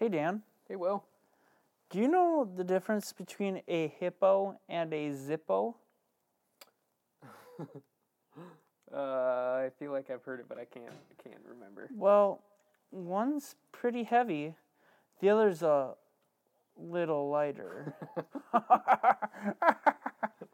[0.00, 0.42] Hey, Dan.
[0.66, 1.04] Hey, Will.
[1.90, 5.74] Do you know the difference between a hippo and a zippo?
[8.92, 10.90] Uh, I feel like I've heard it, but I can't.
[10.90, 11.88] I can't remember.
[11.94, 12.42] Well,
[12.90, 14.56] one's pretty heavy,
[15.20, 15.94] the other's a
[16.76, 17.94] little lighter.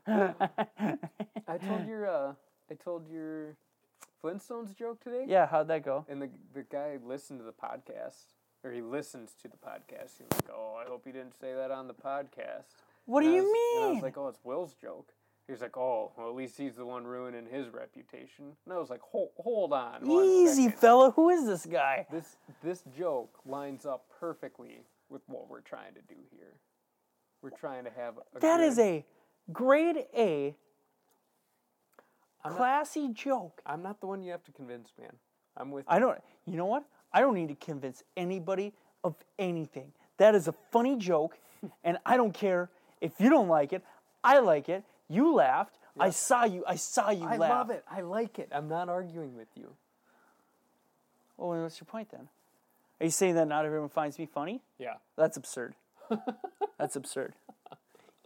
[0.06, 2.34] I told your uh,
[2.70, 3.56] I told your
[4.22, 5.24] Flintstones joke today.
[5.26, 6.04] yeah, how'd that go?
[6.06, 8.34] And the the guy listened to the podcast,
[8.66, 10.18] or he listens to the podcast.
[10.18, 12.64] He was like, "Oh, I hope he didn't say that on the podcast."
[13.04, 15.12] What do And I you was- And I was like, "Oh, it's Will's joke."
[15.46, 18.78] He was like, "Oh, well, at least he's the one ruining his reputation." And I
[18.78, 20.78] was like, "Hold, hold on, Easy, second.
[20.80, 21.10] fella.
[21.12, 22.06] Who is this guy?
[22.10, 26.54] This this joke lines up perfectly with what we're trying to do here.
[27.42, 29.04] We're trying to have a That is a
[29.52, 30.56] grade A
[32.44, 33.60] I'm not- classy joke.
[33.64, 35.16] I'm not the one you have to convince, man.
[35.56, 35.84] I'm with.
[35.88, 36.20] I don't.
[36.44, 36.84] You know what?
[37.16, 39.90] I don't need to convince anybody of anything.
[40.18, 41.38] That is a funny joke,
[41.84, 42.68] and I don't care
[43.00, 43.82] if you don't like it.
[44.22, 44.84] I like it.
[45.08, 45.78] You laughed.
[45.98, 46.62] I saw you.
[46.68, 47.32] I saw you laugh.
[47.32, 47.50] I laugh.
[47.50, 47.84] love it.
[47.90, 48.50] I like it.
[48.52, 49.72] I'm not arguing with you.
[51.38, 52.28] Well, then what's your point then?
[53.00, 54.60] Are you saying that not everyone finds me funny?
[54.78, 54.96] Yeah.
[55.16, 55.74] That's absurd.
[56.78, 57.32] That's absurd.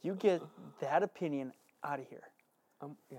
[0.03, 0.43] You get
[0.81, 1.53] that opinion
[1.85, 2.25] out of here.
[2.81, 3.19] Um, yeah.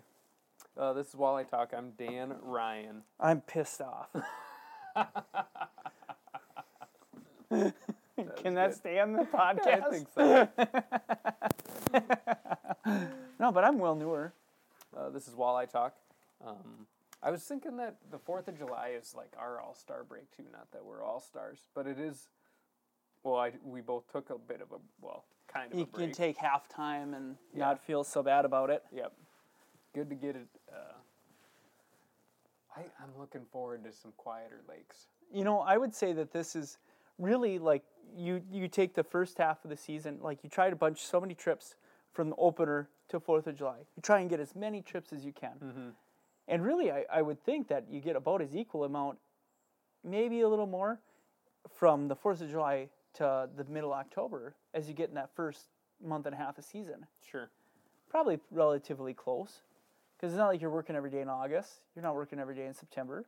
[0.77, 1.71] Uh, this is Walleye Talk.
[1.77, 3.03] I'm Dan Ryan.
[3.21, 4.09] I'm pissed off.
[7.49, 8.75] Can that good.
[8.77, 9.83] stay on the podcast?
[9.83, 10.47] I think so.
[13.39, 14.33] No, but I'm well newer.
[14.95, 15.95] Uh, this is Walleye Talk.
[16.45, 16.85] Um,
[17.23, 20.43] I was thinking that the Fourth of July is like our All Star break too.
[20.51, 22.29] Not that we're all stars, but it is.
[23.23, 26.07] Well, I we both took a bit of a well, kind of You a break.
[26.09, 27.65] can take half time and Yeah.
[27.65, 28.83] not feel so bad about it.
[28.93, 29.11] Yep.
[29.95, 30.47] Good to get it.
[30.71, 30.93] Uh,
[32.75, 35.07] I, I'm looking forward to some quieter lakes.
[35.33, 36.77] You know, I would say that this is
[37.17, 37.83] really like
[38.15, 41.19] you you take the first half of the season, like you try to bunch so
[41.21, 41.75] many trips
[42.13, 43.77] from the opener to Fourth of July.
[43.95, 45.55] You try and get as many trips as you can.
[45.63, 45.89] Mm-hmm.
[46.47, 49.17] And really, I, I would think that you get about as equal amount,
[50.03, 50.99] maybe a little more,
[51.73, 55.29] from the Fourth of July to the middle of October as you get in that
[55.35, 55.67] first
[56.03, 57.05] month and a half of season.
[57.29, 57.49] Sure.
[58.09, 59.61] Probably relatively close,
[60.21, 61.81] because it's not like you're working every day in August.
[61.95, 63.25] You're not working every day in September.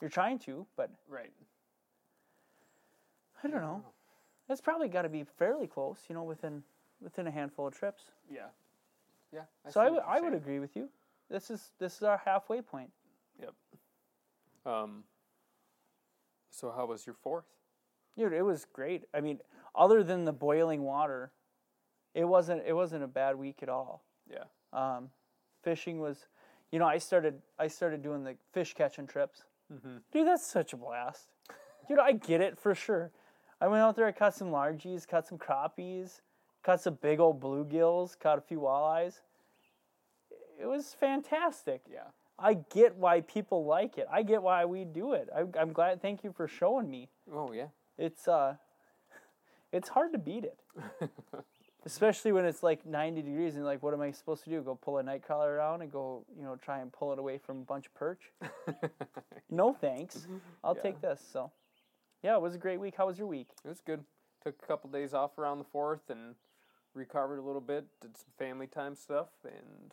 [0.00, 1.32] You're trying to, but Right.
[3.44, 3.84] I don't know.
[4.48, 6.62] It's probably got to be fairly close, you know, within
[7.00, 8.04] within a handful of trips.
[8.30, 8.46] Yeah.
[9.32, 9.42] Yeah.
[9.68, 10.88] so I would I would agree with you.
[11.28, 12.90] This is this is our halfway point.
[13.38, 13.54] Yep.
[14.64, 15.04] Um.
[16.50, 17.46] So how was your fourth?
[18.16, 19.04] Dude, it was great.
[19.14, 19.40] I mean,
[19.74, 21.32] other than the boiling water,
[22.14, 24.04] it wasn't it wasn't a bad week at all.
[24.30, 24.44] Yeah.
[24.72, 25.10] Um,
[25.62, 26.26] fishing was,
[26.70, 29.44] you know, I started I started doing the fish catching trips.
[29.72, 29.96] Mm-hmm.
[30.12, 31.28] Dude, that's such a blast.
[31.88, 33.10] Dude, I get it for sure.
[33.60, 36.20] I went out there, I caught some largies, caught some crappies,
[36.62, 39.20] caught some big old bluegills, caught a few walleyes.
[40.60, 41.82] It was fantastic.
[41.90, 42.08] Yeah.
[42.38, 44.06] I get why people like it.
[44.10, 45.28] I get why we do it.
[45.34, 46.02] I, I'm glad.
[46.02, 47.08] Thank you for showing me.
[47.32, 47.68] Oh yeah.
[47.98, 48.56] It's uh,
[49.72, 50.58] it's hard to beat it,
[51.84, 54.60] especially when it's like 90 degrees and like, what am I supposed to do?
[54.62, 57.38] Go pull a night crawler around and go, you know, try and pull it away
[57.38, 58.30] from a bunch of perch?
[59.50, 60.26] no thanks.
[60.64, 60.82] I'll Yeah.
[60.82, 61.20] take this.
[61.32, 61.50] So,
[62.22, 62.94] yeah, it was a great week.
[62.96, 63.48] How was your week?
[63.64, 64.04] It was good.
[64.44, 66.34] Took a couple days off around the fourth and
[66.94, 67.84] recovered a little bit.
[68.00, 69.92] Did some family time stuff and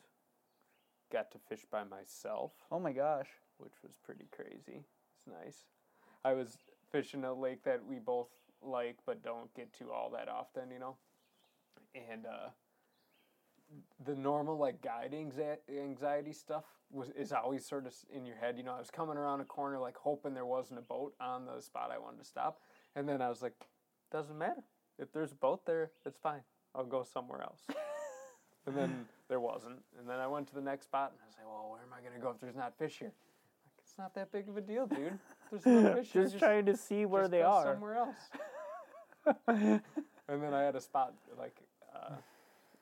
[1.12, 3.30] got to fish by myself, Oh my gosh.
[3.58, 4.84] which was pretty crazy.
[5.18, 5.66] It's nice.
[6.24, 6.58] I was
[6.92, 8.28] fishing a lake that we both
[8.62, 10.98] like but don't get to all that often, you know.
[11.96, 12.50] And uh,
[14.06, 18.58] the normal like guide anxi- anxiety stuff was is always sort of in your head.
[18.58, 21.46] You know, I was coming around a corner like hoping there wasn't a boat on
[21.46, 22.60] the spot I wanted to stop,
[22.96, 23.54] and then I was like,
[24.12, 24.64] doesn't matter
[24.98, 26.42] if there's a boat there, it's fine.
[26.76, 27.62] I'll go somewhere else.
[28.68, 31.36] and then there wasn't, and then I went to the next spot, and I was
[31.38, 33.14] like, well, where am I gonna go if there's not fish here?
[33.66, 35.18] Like, it's not that big of a deal, dude.
[35.52, 36.12] There's no fish.
[36.12, 37.64] here, Just trying to see where just they go are.
[37.74, 38.18] Somewhere else.
[39.48, 39.82] and
[40.28, 41.60] then I had a spot like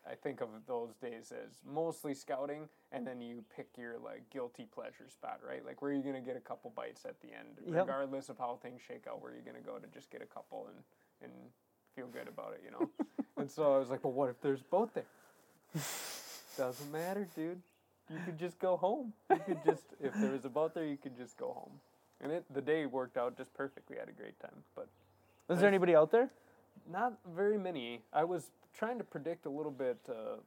[0.10, 4.66] I think of those days as mostly scouting, and then you pick your like guilty
[4.74, 5.66] pleasure spot, right?
[5.66, 7.76] Like where you're gonna get a couple bites at the end, Yep.
[7.88, 9.22] regardless of how things shake out.
[9.22, 10.78] Where you're gonna go to just get a couple and
[11.24, 11.32] and
[11.96, 12.90] feel good about it, you know.
[13.38, 15.04] and so I was like, but what if there's both there?
[16.58, 17.62] Doesn't matter, dude.
[18.10, 19.14] You could just go home.
[19.30, 21.72] You could just if there was a boat there, you could just go home.
[22.22, 23.90] And it the day worked out just perfect.
[23.90, 24.88] We had a great time, but
[25.48, 26.30] Was there anybody out there?
[26.90, 28.02] not very many.
[28.14, 29.98] I was trying to predict a little bit.
[30.08, 30.38] Uh,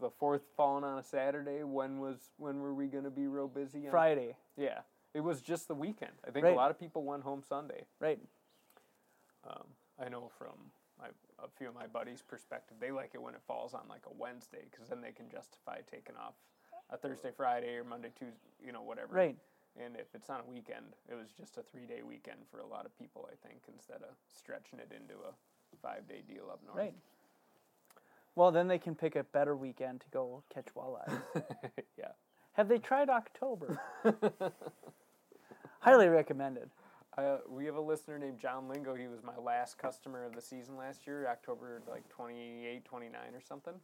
[0.00, 1.64] the fourth falling on a Saturday.
[1.64, 3.86] When was when were we going to be real busy?
[3.86, 4.80] on- Friday, Yeah,
[5.14, 6.12] it was just the weekend.
[6.26, 6.52] I think Right.
[6.52, 7.86] a lot of people went home Sunday.
[7.98, 8.20] right?
[9.44, 9.66] Um,
[9.98, 11.08] I know from my,
[11.42, 14.12] a few of my buddies' perspective, they like it when it falls on like a
[14.12, 16.34] Wednesday because then they can justify taking off
[16.90, 19.14] a Thursday, Friday, or Monday, Tuesday, you know, whatever.
[19.14, 19.36] Right.
[19.76, 22.66] And if it's on a weekend, it was just a three day weekend for a
[22.66, 25.32] lot of people, I think, instead of stretching it into a
[25.82, 26.76] five day deal up north.
[26.78, 26.94] Right.
[28.36, 31.20] Well, then they can pick a better weekend to go catch walleyes.
[31.98, 32.12] yeah.
[32.52, 33.80] Have they tried October?
[35.80, 36.70] Highly recommended.
[37.18, 38.94] Uh, we have a listener named John Lingo.
[38.94, 43.40] He was my last customer of the season last year, October like 28, 29 or
[43.40, 43.74] something.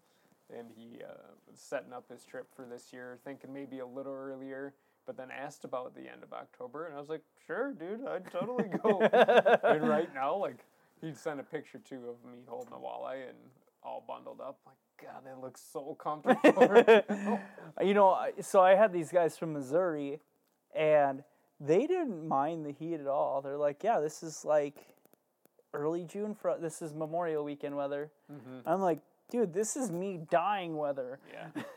[0.57, 1.13] And he uh,
[1.51, 5.29] was setting up his trip for this year, thinking maybe a little earlier, but then
[5.31, 6.87] asked about the end of October.
[6.87, 9.01] And I was like, sure, dude, I'd totally go.
[9.65, 10.65] and right now, like,
[11.01, 13.37] he'd send a picture too of me holding a walleye and
[13.87, 14.59] all bundled up.
[14.67, 17.41] Like, God, that looks so comfortable.
[17.83, 20.21] you know, so I had these guys from Missouri,
[20.75, 21.23] and
[21.61, 23.41] they didn't mind the heat at all.
[23.41, 24.77] They're like, "Yeah, this is like
[25.73, 28.69] early June for this is Memorial Weekend weather." Mm-hmm.
[28.69, 28.99] I'm like,
[29.31, 31.63] "Dude, this is me dying weather." yeah.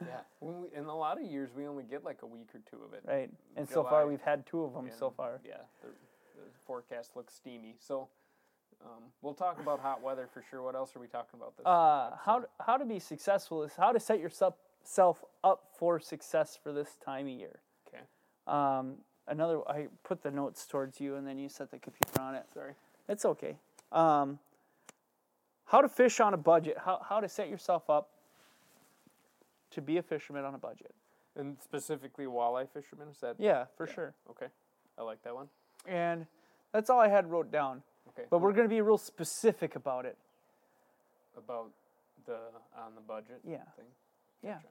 [0.00, 0.20] Yeah.
[0.38, 2.80] When we, in a lot of years, we only get like a week or two
[2.84, 3.02] of it.
[3.04, 3.28] Right.
[3.56, 5.40] And so far, we've had two of them so far.
[5.44, 7.74] Yeah, the, the forecast looks steamy.
[7.80, 8.06] So
[8.84, 10.62] um, we'll talk about hot weather for sure.
[10.62, 11.66] What else are we talking about this?
[11.66, 16.00] Uh, how to, how to be successful is how to set yourself self up for
[16.00, 17.60] success for this time of year.
[17.88, 18.02] Okay.
[18.46, 18.94] Um,
[19.26, 22.44] another, I put the notes towards you, and then you set the computer on it.
[22.54, 22.72] Sorry.
[23.08, 23.56] It's okay.
[23.92, 24.38] Um,
[25.66, 26.78] how to fish on a budget.
[26.84, 28.10] How how to set yourself up
[29.72, 30.94] to be a fisherman on a budget.
[31.36, 33.08] And specifically walleye fishermen.
[33.08, 33.36] Is that?
[33.38, 33.94] Yeah, for Yeah.
[33.94, 34.14] sure.
[34.30, 34.46] Okay.
[34.96, 35.48] I like that one.
[35.86, 36.26] And
[36.72, 37.82] that's all I had wrote down.
[38.18, 38.26] Okay.
[38.30, 40.16] But we're going to be real specific about it.
[41.36, 41.70] about
[42.26, 42.38] the
[42.76, 43.40] on the budget.
[43.46, 43.58] Yeah.
[43.76, 43.86] Thing.
[44.42, 44.54] Yeah.
[44.54, 44.68] Gotcha.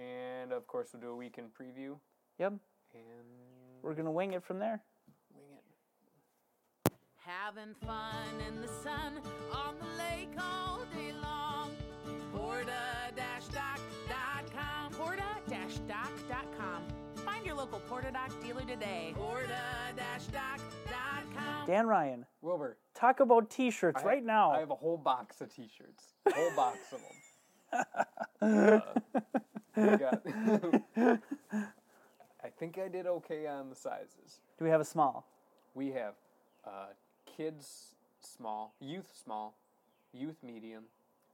[0.00, 1.96] And of course, we'll do a weekend preview
[2.38, 2.54] Yep.
[2.94, 3.26] and
[3.82, 4.82] We're going to wing it from there.
[5.34, 5.62] wing it.
[7.24, 9.20] Having fun in the sun
[9.52, 11.70] on the lake all day long.
[12.34, 14.92] Porta-doc.com.
[14.92, 16.82] Porta-doc.com.
[17.24, 19.14] Find your local Porta-Doc dealer today.
[19.16, 20.83] Porta-doc.com.
[21.66, 22.76] Dan Ryan, Wilbur.
[22.94, 24.52] talk about t-shirts right now.
[24.52, 26.14] I have a whole box of T-shirts.
[26.26, 28.82] A whole box of them.
[29.76, 30.22] Uh, got-
[32.44, 34.38] I think I did okay on the sizes.
[34.58, 35.26] Do we have a small?
[35.74, 36.14] We have
[36.64, 36.88] uh,
[37.24, 39.56] kids small, youth small,
[40.12, 40.84] youth medium,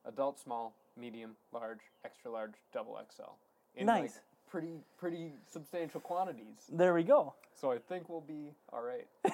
[0.07, 3.33] adult small, medium, large, extra large, double XL.
[3.77, 4.11] In like,
[4.51, 6.69] pretty pretty substantial quantities.
[6.73, 7.35] There we go.
[7.61, 9.07] So I think we'll be all right.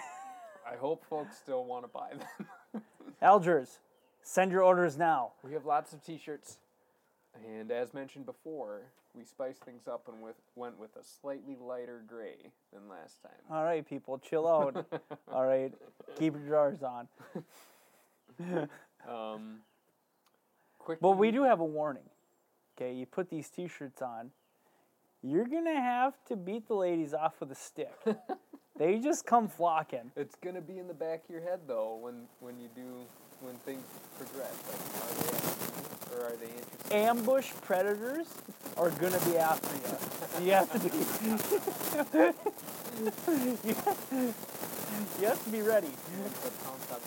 [0.70, 2.82] I hope folks still want to buy them.
[3.22, 3.78] Algers,
[4.22, 5.32] send your orders now.
[5.44, 6.58] we have lots of T-shirts,
[7.46, 8.82] and as mentioned before,
[9.14, 13.32] we spiced things up and with, went with a slightly lighter gray than last time.
[13.50, 14.86] All right, people, chill out.
[15.32, 15.72] All right,
[16.18, 17.08] keep your drawers on.
[19.08, 19.58] Um,
[20.78, 21.00] quick.
[21.00, 22.02] But we do have a warning.
[22.76, 24.30] Okay, you put these t-shirts on,
[25.26, 27.93] you're gonna have to beat the ladies off with a stick.
[28.78, 30.11] they just come flocking.
[30.17, 33.05] It's gonna be in the back of your head though when when you do
[33.40, 33.84] when things
[34.19, 34.55] progress.
[34.70, 36.93] Like, are they asking or are they interested?
[36.93, 38.26] Ambush predators
[38.76, 40.44] are gonna be after you.
[40.46, 40.88] You have to be.
[45.20, 45.90] you have to be ready.
[46.43, 47.00] But pounce on-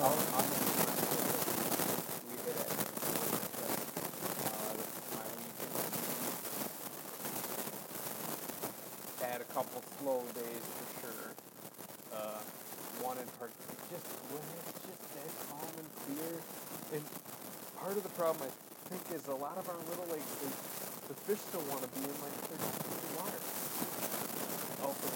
[0.00, 0.94] I'll- I'll make it my-
[2.28, 2.88] leave it at one
[4.46, 4.74] uh,
[5.14, 5.74] my weekend.
[9.22, 11.26] Had a couple slow days for sure.
[12.12, 12.40] Uh,
[13.02, 13.50] one in part,
[13.90, 16.32] just when it's just dead calm and clear.
[16.94, 17.02] And
[17.80, 20.48] part of the problem I think is a lot of our little lakes, they,
[21.08, 23.40] the fish don't want to be in like 30 feet of water.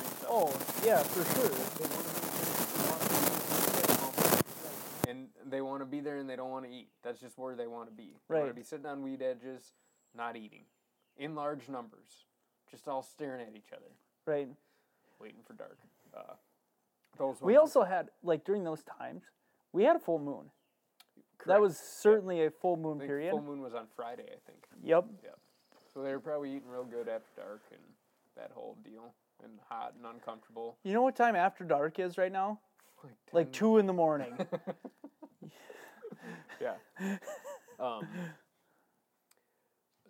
[0.00, 0.30] Reached out.
[0.32, 0.48] Oh
[0.84, 1.48] yeah, for sure.
[1.48, 2.32] They want to be
[2.72, 4.40] they wanna be at home.
[5.08, 6.88] And they want to be there and they don't want to eat.
[7.02, 8.16] That's just where they want to be.
[8.28, 8.48] They want Right.
[8.48, 9.72] to be sitting on weed edges,
[10.14, 10.64] not eating,
[11.18, 12.24] in large numbers,
[12.70, 13.92] just all staring at each other,
[14.26, 14.48] Right.
[15.18, 15.78] waiting for dark.
[16.14, 16.34] Uh,
[17.18, 19.22] those We also had like during those times,
[19.72, 20.50] we had a full moon.
[21.46, 23.30] That was certainly a full moon period.
[23.30, 24.64] Full moon was on Friday, I think.
[24.82, 25.06] Yep.
[25.24, 25.38] Yep.
[25.92, 27.80] So they were probably eating real good after dark and
[28.36, 30.78] that whole deal, and hot and uncomfortable.
[30.84, 32.60] You know what time after dark is right now?
[33.02, 34.32] Like, Like two in the morning.
[36.60, 36.74] yeah.
[37.78, 38.06] Um,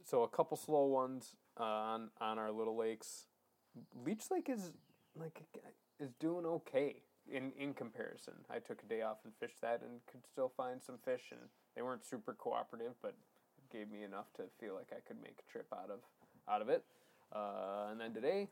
[0.04, 3.26] so a couple slow ones uh, on on our little lakes.
[4.04, 4.70] Leech Lake is
[5.18, 5.40] like
[5.98, 6.96] is doing okay
[7.30, 8.34] in in comparison.
[8.50, 11.40] I took a day off and fished that and could still find some fish, and
[11.76, 13.14] they weren't super cooperative, but
[13.58, 16.00] it gave me enough to feel like I could make a trip out of
[16.48, 16.84] out of it.
[17.34, 18.48] Uh, and then today,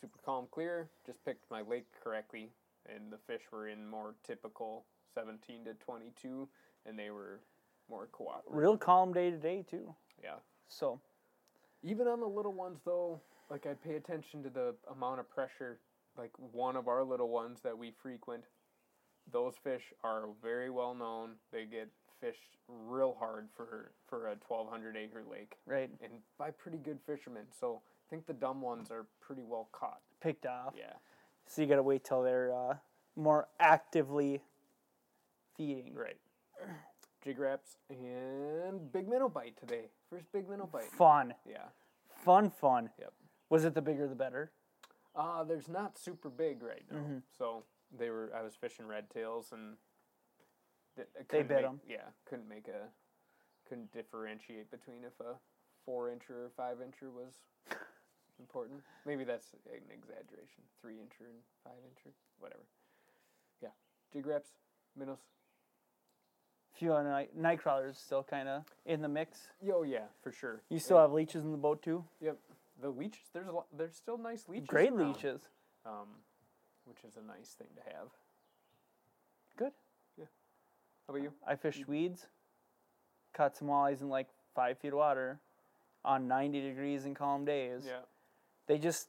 [0.00, 0.88] super calm, clear.
[1.06, 2.50] Just picked my lake correctly,
[2.88, 6.48] and the fish were in more typical 17 to 22,
[6.86, 7.40] and they were
[7.90, 8.56] more cooperative.
[8.58, 9.94] Real calm day today too.
[10.22, 10.36] Yeah.
[10.68, 11.00] So
[11.82, 15.78] Even on the little ones, though, like I'd pay attention to the amount of pressure.
[16.16, 18.44] Like one of our little ones that we frequent,
[19.30, 21.30] those fish are very well known.
[21.52, 21.88] They get
[22.20, 27.44] fished real hard for for a 1,200 acre lake, right, and by pretty good fishermen.
[27.58, 30.00] So I think the dumb ones are pretty well caught.
[30.20, 30.74] picked off.
[30.76, 30.92] Yeah.
[31.46, 32.76] So you got to wait till they're uh,
[33.16, 34.42] more actively
[35.56, 35.94] feeding.
[35.94, 36.16] Right.
[37.24, 39.86] Jig wraps and big minnow bite today.
[40.10, 40.84] First big minnow bite.
[40.84, 41.66] Fun, Yeah.
[42.24, 42.90] fun, fun.
[42.98, 43.12] Yep.
[43.48, 44.50] Was it the bigger the better?
[45.14, 46.96] Uh, there's not super big right now.
[46.98, 47.22] Mhm.
[47.36, 48.32] So they were.
[48.34, 49.76] I was fishing red tails and
[50.96, 51.80] th- They bit make- 'em.
[51.86, 52.88] Yeah, couldn't make a
[53.66, 55.38] couldn't differentiate between if a
[55.84, 57.34] four incher or five incher was
[58.38, 58.82] important.
[59.04, 60.62] Maybe that's an exaggeration.
[60.80, 62.64] Three incher and five incher, whatever.
[63.60, 63.70] Yeah,
[64.12, 64.50] jig wraps,
[64.96, 65.22] minnows.
[66.72, 69.50] few on night, night crawlers still kind of in the mix.
[69.70, 70.62] Oh yeah, for sure.
[70.70, 72.04] You still have leeches in the boat too.
[72.20, 72.38] Yep.
[72.82, 73.30] The leeches.
[73.32, 73.66] There's a lot.
[73.76, 74.66] There's still nice leeches.
[74.66, 75.40] Great around, leeches.
[75.86, 76.08] Um,
[76.84, 78.08] which is a nice thing to have.
[79.56, 79.72] Good.
[80.18, 80.24] Yeah.
[81.06, 81.32] How about you?
[81.46, 82.26] I fished weeds,
[83.34, 85.38] caught some walleyes in like five feet of water,
[86.04, 87.84] on ninety degrees and calm days.
[87.86, 88.00] Yeah.
[88.66, 89.08] They just,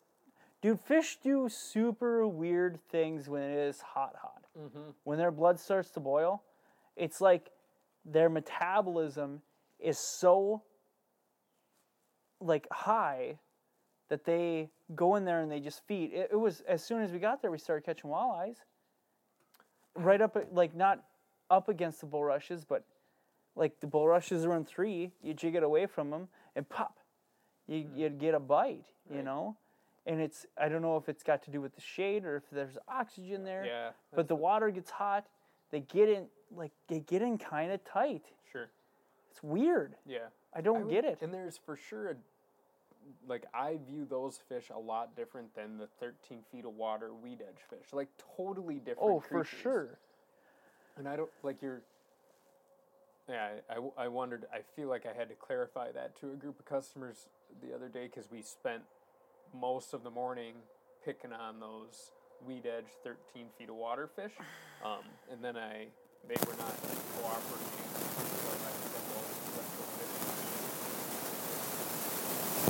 [0.61, 4.43] dude, fish do super weird things when it is hot, hot.
[4.59, 4.91] Mm-hmm.
[5.03, 6.43] When their blood starts to boil,
[6.95, 7.49] it's like
[8.05, 9.41] their metabolism
[9.79, 10.61] is so
[12.39, 13.39] like high
[14.09, 16.13] that they go in there and they just feed.
[16.13, 18.57] It, it was as soon as we got there, we started catching walleyes.
[19.95, 21.03] Right up, like not
[21.49, 22.83] up against the bulrushes, but
[23.55, 25.11] like the bulrushes are in three.
[25.21, 26.97] You jig it away from them and pop,
[27.67, 27.97] you mm.
[27.97, 28.85] you'd get a bite.
[29.09, 29.25] You Right.
[29.25, 29.57] know,
[30.05, 32.43] and it's I don't know if it's got to do with the shade or if
[32.51, 33.65] there's oxygen uh, there.
[33.65, 33.89] Yeah.
[34.15, 35.27] But the water gets hot.
[35.71, 38.25] They get in like they get in kind of tight.
[38.51, 38.69] Sure.
[39.29, 39.95] It's weird.
[40.05, 40.27] Yeah.
[40.55, 41.19] I don't I would- get it.
[41.21, 42.15] And there's for sure a,
[43.27, 47.41] like I view those fish a lot different than the 13 feet of water weed
[47.41, 47.93] edge fish.
[47.93, 48.99] Like totally different.
[49.01, 49.99] Oh, for sure.
[50.97, 51.81] And I don't like you're.
[53.29, 54.45] Yeah, i i wondered.
[54.53, 57.29] I feel like I had to clarify that to a group of customers
[57.61, 58.83] the other day because we spent
[59.57, 60.55] most of the morning
[61.05, 62.11] picking on those
[62.45, 64.33] weed edge 13 feet of water fish,
[64.85, 65.87] um, and then I
[66.27, 66.75] they were not
[67.19, 67.67] cooperating.
[67.93, 69.23] So I said, well,
[69.57, 70.33] let's go fish.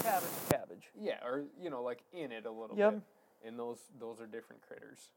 [0.03, 0.89] Cabbage, cabbage.
[0.99, 2.93] Yeah, or you know, like in it a little Yep.
[2.93, 3.01] bit.
[3.47, 5.11] And those those are different critters,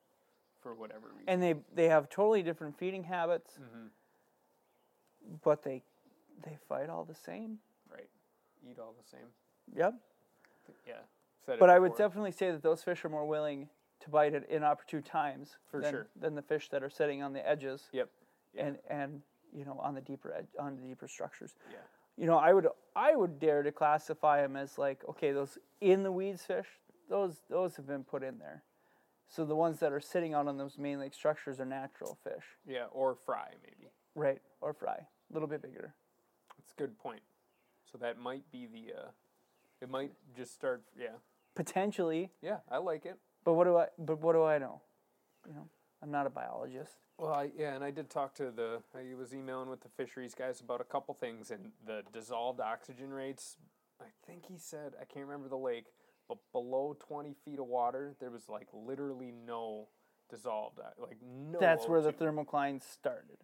[0.61, 1.29] for whatever reason.
[1.29, 3.87] And they they have totally different feeding habits, Mm-hmm.
[5.43, 5.83] but they
[6.45, 7.59] they fight all the same.
[7.91, 8.09] right,
[8.69, 9.27] eat all the same.
[9.75, 9.95] Yep.
[10.87, 10.95] Yeah.
[11.47, 13.69] But I would definitely say that those fish are more willing
[14.01, 16.07] to bite at inopportune times For than, sure.
[16.17, 18.11] than the fish that are sitting on the edges Yep.
[18.53, 18.67] Yeah.
[18.67, 21.55] and and you know on the deeper edge on the deeper structures.
[21.71, 21.79] Yeah.
[22.17, 26.03] You know, I would I would dare to classify them as like okay, those in
[26.03, 26.67] the weeds fish,
[27.11, 28.63] those those have been put in there.
[29.29, 32.45] So the ones that are sitting out on those main lake structures are natural fish,
[32.67, 33.91] Yeah, or fry maybe.
[34.15, 34.41] right?
[34.61, 35.95] Or fry, a little bit bigger.
[36.57, 37.23] That's a good point.
[37.91, 38.93] So that might be the.
[39.01, 39.09] Uh,
[39.83, 40.83] it might just start.
[40.99, 41.17] Yeah.
[41.55, 43.19] Potentially, Yeah, I like it.
[43.45, 43.87] but what do I?
[43.99, 44.81] But what do I know?
[45.47, 45.69] You know,
[46.07, 46.95] I'm not a biologist.
[47.19, 48.81] Well, I, yeah, and I did talk to the.
[48.95, 53.11] I was emailing with the fisheries guys about a couple things, and the dissolved oxygen
[53.13, 53.57] rates.
[54.01, 55.87] I think he said I can't remember the lake,
[56.29, 59.89] but below twenty feet of water, there was like literally no
[60.31, 61.59] dissolved, o- like no.
[61.59, 62.19] That's where the O2.
[62.19, 63.39] thermocline started.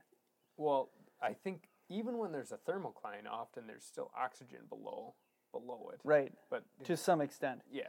[0.57, 0.91] Well,
[1.21, 5.15] I think even when there's a thermocline, often there's still oxygen below
[5.51, 6.01] below it.
[6.05, 7.61] Right, But to some extent.
[7.71, 7.83] yeah,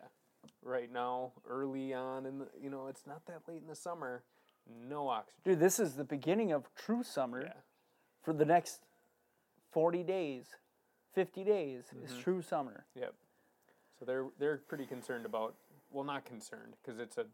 [0.63, 4.23] right now, early on in the, you know, it's not that late in the summer,
[4.89, 5.39] no oxygen.
[5.43, 7.53] Dude, this is the beginning of true summer Yeah,
[8.21, 8.81] for the next
[9.71, 10.45] 40 days,
[11.13, 12.21] 50 days is Mm-hmm.
[12.21, 12.85] true summer.
[12.95, 13.13] yep.
[13.99, 15.55] So they're they're pretty concerned about.
[15.91, 17.25] Well, not concerned because it's a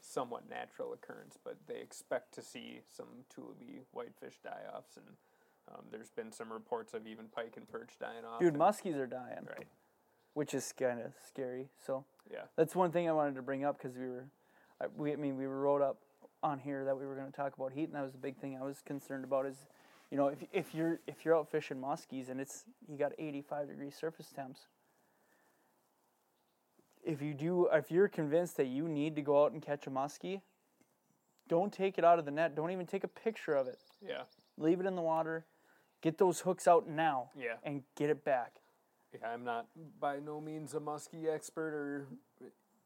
[0.00, 5.06] somewhat natural occurrence, but they expect to see some tullibee whitefish die-offs, and
[5.70, 8.40] um, there's been some reports of even pike and perch dying off.
[8.40, 9.66] Dude, and- muskies are dying, Right.
[10.34, 11.68] which is kind of scary.
[11.78, 12.44] So Yeah.
[12.56, 14.24] that's one thing I wanted to bring up because we were,
[14.80, 15.98] I, we, I mean, we wrote up
[16.42, 18.36] on here that we were going to talk about heat, and that was the big
[18.36, 19.66] thing I was concerned about is,
[20.10, 23.68] you know, if, if you're if you're out fishing muskies and it's you got 85
[23.68, 24.66] degree surface temps.
[27.04, 29.90] If you do, if you're convinced that you need to go out and catch a
[29.90, 30.40] muskie,
[31.48, 32.54] don't take it out of the net.
[32.54, 33.78] Don't even take a picture of it.
[34.06, 34.22] Yeah.
[34.56, 35.44] Leave it in the water.
[36.00, 37.54] Get those hooks out now Yeah.
[37.64, 38.52] and get it back.
[39.12, 39.66] Yeah, I'm not
[40.00, 42.06] by no means a muskie expert or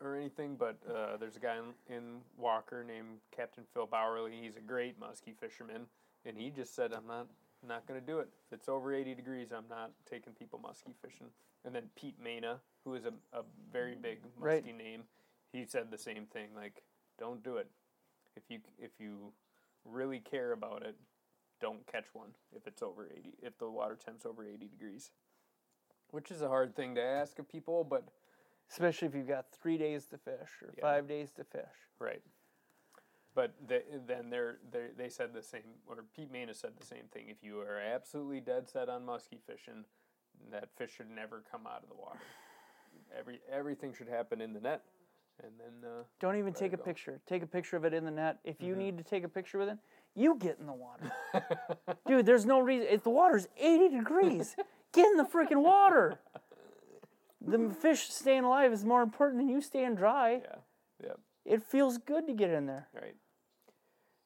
[0.01, 2.03] or anything, but uh, there's a guy in, in
[2.37, 4.43] Walker named Captain Phil Bowerly.
[4.43, 5.87] He's a great muskie fisherman,
[6.25, 7.27] and he just said, "I'm not
[7.67, 8.29] not going to do it.
[8.47, 11.29] If it's over 80 degrees, I'm not taking people muskie fishing."
[11.65, 14.77] And then Pete Maina, who is a, a very big muskie Right.
[14.77, 15.03] name,
[15.53, 16.49] he said the same thing.
[16.55, 16.83] Like,
[17.19, 17.69] don't do it.
[18.37, 19.33] If you if you
[19.85, 20.97] really care about it,
[21.61, 25.11] don't catch one if it's over 80 if the water temp's over 80 degrees
[26.11, 28.05] which is a hard thing to ask of people but
[28.71, 30.83] Especially if you've got three days to fish or Yeah.
[30.83, 31.63] five days to fish.
[31.99, 32.23] right
[33.35, 37.05] but the, then they're, they they said the same or Pete Maina said the same
[37.13, 39.85] thing if you are absolutely dead set on muskie fishing
[40.51, 42.19] that fish should never come out of the water
[43.17, 44.83] every everything should happen in the net
[45.43, 46.83] and then uh, Don't even take a go.
[46.83, 47.21] picture.
[47.27, 48.39] Take a picture of it in the net.
[48.43, 48.79] If you Mhm.
[48.79, 49.77] need to take a picture with it,
[50.15, 51.13] you get in the water.
[52.07, 52.87] Dude, there's no reason.
[52.89, 54.57] If the water's 80 degrees,
[54.93, 56.19] get in the freaking water.
[57.47, 60.43] The fish staying alive is more important than you staying dry.
[60.45, 60.57] yeah
[61.03, 62.89] yep It feels good to get in there.
[62.95, 63.17] Right.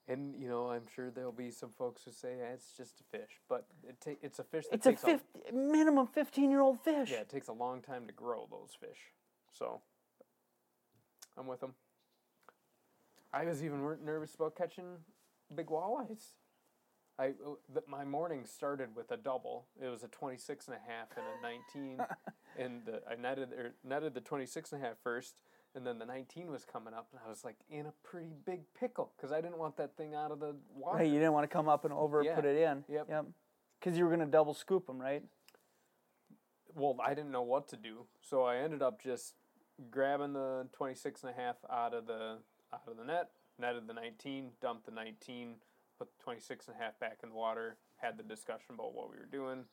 [0.09, 3.05] And you know, I'm sure there'll be some folks who say "Eh, it's just a
[3.17, 5.03] fish, but it ta- it's a fish that takes.
[5.03, 7.11] It's a takes 50, minimum 15 year old fish.
[7.13, 8.99] yeah, it takes a long time to grow those fish.
[9.53, 9.81] So
[11.37, 11.75] I'm with them.
[13.33, 14.97] I was even nervous about catching
[15.55, 16.33] big walleyes.
[17.21, 17.33] I
[17.73, 19.67] th- my morning started with a double.
[19.83, 22.07] It was a 26 and a half and a 19
[22.59, 25.35] and the, I netted or er, netted the 26 and a half first
[25.75, 28.63] and then the 19 was coming up and I was like in a pretty big
[28.79, 30.99] pickle cuz I didn't want that thing out of the water.
[30.99, 32.35] Right, you didn't want to come up and over Yeah.
[32.37, 32.85] put it in.
[32.89, 33.09] Yep.
[33.09, 33.27] Yep.
[33.79, 35.23] Because you were going to double scoop them, right?
[36.75, 39.35] well, I didn't know what to do, so I ended up just
[39.91, 42.39] grabbing the 26 and a half out of the
[42.73, 45.57] out of the net, netted the 19, dumped the 19,
[46.01, 49.11] put the 26 and a half back in the water, had the discussion about what
[49.11, 49.65] we were doing,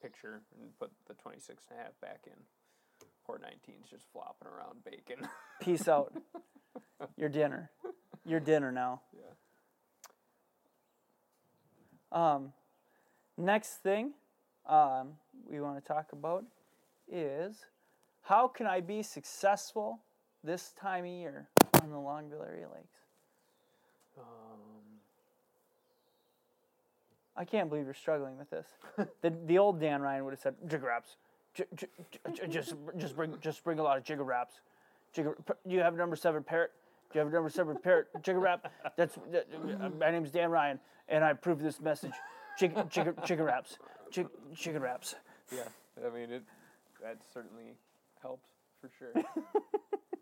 [0.00, 2.32] picture, and put the 26 and a half back in.
[3.26, 5.28] Poor 19's just flopping around bacon.
[5.60, 6.14] Peace out.
[7.18, 7.70] Your dinner.
[8.24, 9.02] Your dinner now.
[9.12, 9.34] Yeah.
[12.10, 12.54] Um,
[13.36, 14.14] next thing
[14.66, 16.44] um, we want to talk about
[17.06, 17.66] is
[18.22, 20.00] how can I be successful
[20.42, 21.48] this time of year
[21.82, 22.98] on the Longville area lakes?
[24.18, 24.24] um,
[27.38, 28.66] I can't believe you're struggling with this.
[29.22, 31.16] the the old Dan Ryan would have said jigger wraps,
[31.54, 31.86] J- j-
[32.34, 34.60] j- just just bring just bring a lot of jigger wraps.
[35.14, 36.72] Jigger, do you have number seven parrot?
[37.12, 38.70] Do you have a number seven parrot jigger wrap?
[38.96, 39.46] That's that,
[39.80, 42.12] uh, my name's Dan Ryan, and I approve this message.
[42.58, 43.78] Jigger jigger jigger wraps,
[44.10, 45.14] Jig, jigger wraps.
[45.54, 45.62] yeah,
[46.04, 46.42] I mean it.
[47.00, 47.76] That certainly
[48.20, 48.48] helps
[48.80, 49.12] for sure.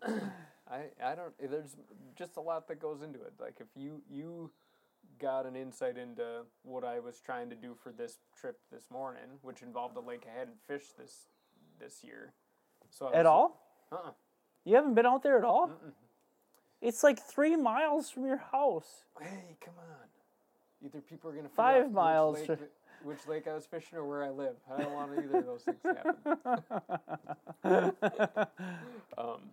[0.69, 1.33] I I don't.
[1.39, 1.75] There's
[2.15, 3.33] just a lot that goes into it.
[3.39, 4.51] Like if you you
[5.19, 9.39] got an insight into what I was trying to do for this trip this morning,
[9.41, 11.27] which involved a lake I hadn't fished this
[11.79, 12.33] this year.
[12.89, 13.61] So At all?
[13.91, 14.11] Uh-uh.
[14.65, 15.71] You haven't been out there at all?
[16.81, 19.05] It's like three miles from your house.
[19.19, 20.85] Hey, come on.
[20.85, 22.59] Either people are gonna Five miles Which lake,
[23.03, 24.55] which lake I was fishing or where I live.
[24.71, 25.95] I don't want either of those things to
[27.63, 28.47] happen.
[29.17, 29.49] Um,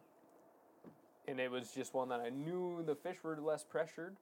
[1.26, 4.16] and it was just one that I knew the fish were less pressured,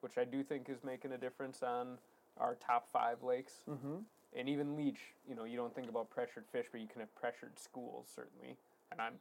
[0.00, 1.98] which I do think is making a difference on
[2.38, 3.52] our top five lakes.
[3.68, 3.96] Mm-hmm.
[4.36, 7.14] And even leech, you know, you don't think about pressured fish, but you can have
[7.14, 8.56] pressured schools certainly.
[8.92, 9.14] And I'm,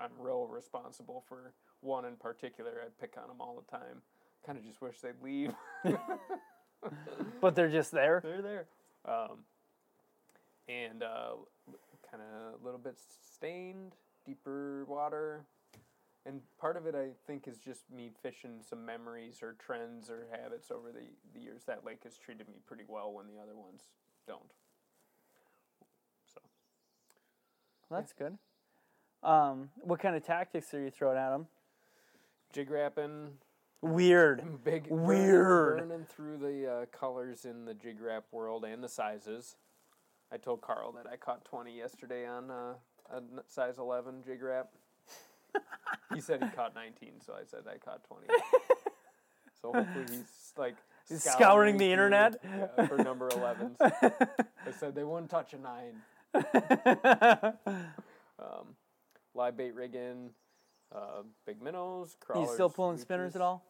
[0.00, 2.70] I'm real responsible for one in particular.
[2.84, 4.02] I pick on them all the time.
[4.46, 5.52] Kind of just wish they'd leave.
[7.40, 8.20] But they're just there.
[8.22, 8.66] They're there.
[9.04, 9.38] Um,
[10.68, 11.34] and uh,
[12.10, 12.96] kind of a little bit
[13.34, 13.94] stained,
[14.26, 15.44] deeper water.
[16.28, 20.26] And part of it, I think, is just me fishing some memories or trends or
[20.30, 21.62] habits over the, the years.
[21.66, 23.84] That lake has treated me pretty well when the other ones
[24.26, 24.52] don't.
[26.34, 26.40] So,
[27.90, 28.36] That's good.
[29.22, 31.46] Um, what kind of tactics are you throwing at them?
[32.52, 33.30] jig wrapping,
[33.80, 34.42] Weird.
[34.64, 35.78] big Weird.
[35.78, 39.56] burning through the uh, colors in the jig wrap world and the sizes.
[40.30, 42.74] I told Carl that I caught 20 yesterday on uh,
[43.10, 44.68] a size 11 jig wrap.
[46.14, 48.26] He said he caught 19, so I said I caught 20.
[49.60, 50.76] so hopefully he's like
[51.08, 52.36] He's scouring the internet?
[52.44, 53.76] yeah, for number 11s.
[53.80, 56.02] I said they wouldn't touch a nine.
[58.40, 58.76] Um,
[59.34, 60.30] live bait rigging,
[60.94, 62.54] uh, big minnows, you crawlers.
[62.54, 63.64] still pulling spinners at all?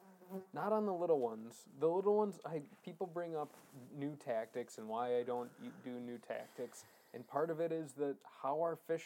[0.53, 1.55] Not on the little ones.
[1.79, 3.49] The little ones, I people bring up
[3.97, 5.49] new tactics and why I don't
[5.83, 9.05] do new tactics, and part of it is that how our fish,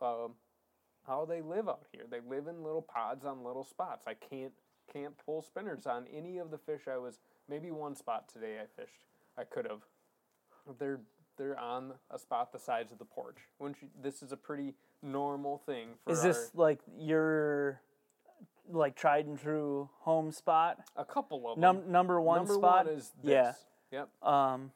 [0.00, 0.32] um,
[1.06, 2.04] how they live out here.
[2.10, 4.04] They live in little pods on little spots.
[4.06, 4.52] I can't
[4.92, 7.18] can't pull spinners on any of the fish I was.
[7.48, 9.04] Maybe one spot today I fished.
[9.36, 9.80] I could have.
[10.78, 11.00] They're
[11.36, 13.36] they're on a spot the size of the porch.
[13.58, 17.80] When you, this is a pretty normal thing for Is this like your
[18.68, 20.78] like tried and true home spot?
[20.96, 21.92] a couple of Num- them.
[21.92, 22.86] number one Number spot.
[22.86, 23.30] one is this.
[23.32, 23.52] Yeah.
[23.92, 24.08] Yep.
[24.28, 24.72] Um,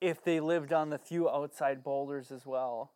[0.00, 2.92] if they lived on the few outside boulders as well,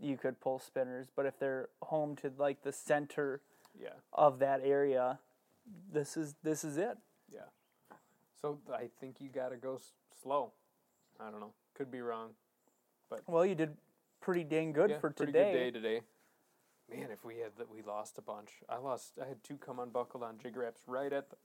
[0.00, 1.08] you could pull spinners.
[1.14, 3.40] But if they're home to like the center
[3.80, 3.90] Yeah.
[4.12, 5.18] of that area,
[5.92, 6.98] this is this is it.
[7.32, 7.40] Yeah.
[8.40, 10.52] So I think you got to go s- slow.
[11.18, 11.52] I don't know.
[11.74, 12.30] Could be wrong.
[13.08, 13.76] But well, you did
[14.20, 15.52] pretty dang good yeah, for pretty today.
[15.52, 16.00] good day today.
[16.90, 18.50] Man, if we had that, we lost a bunch.
[18.68, 19.18] I lost.
[19.22, 21.36] I had two come unbuckled on jig wraps right at the,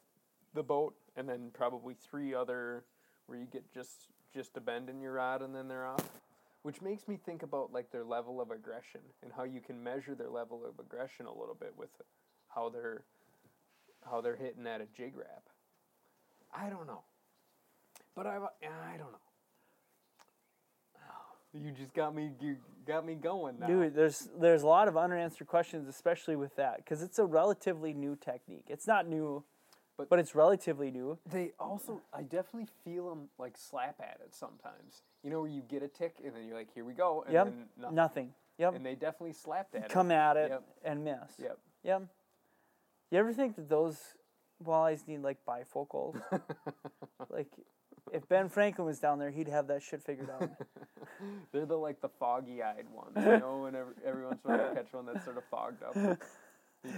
[0.55, 2.83] the boat, and then probably three other
[3.27, 6.09] where you get just just a bend in your rod and then they're off.
[6.65, 10.15] Which makes me think about like their level of aggression and how you can measure
[10.15, 11.91] their level of aggression a little bit with
[12.47, 13.03] how they're
[14.03, 15.43] how they're hitting at a jig wrap.
[16.51, 17.03] I don't know,
[18.15, 19.19] but I I don't know.
[21.53, 22.31] You just got me.
[22.41, 22.55] You
[22.87, 23.67] got me going now.
[23.67, 27.93] Dude, there's there's a lot of unanswered questions, especially with that, because it's a relatively
[27.93, 28.65] new technique.
[28.69, 29.43] It's not new,
[29.97, 31.17] But- but, it's relatively new.
[31.25, 35.03] They also, I definitely feel them like slap at it sometimes.
[35.23, 37.33] You know, where you get a tick and then you're like, "Here we go," and
[37.33, 37.95] Yep, then nothing.
[37.95, 38.33] Nothing.
[38.57, 38.75] Yep.
[38.75, 39.93] And they definitely slapped at Come it.
[39.93, 40.63] Come at it Yep.
[40.83, 41.39] and miss.
[41.39, 41.59] Yep.
[41.83, 42.01] Yep.
[43.11, 44.15] You ever think that those
[44.63, 46.21] walleyes need like bifocals?
[47.29, 47.47] like,
[48.11, 50.49] if Ben Franklin was down there, he'd have that shit figured out.
[51.51, 53.61] They're the like the foggy-eyed ones, you know.
[53.63, 55.95] When every, every once in a while catch one that's sort of fogged up,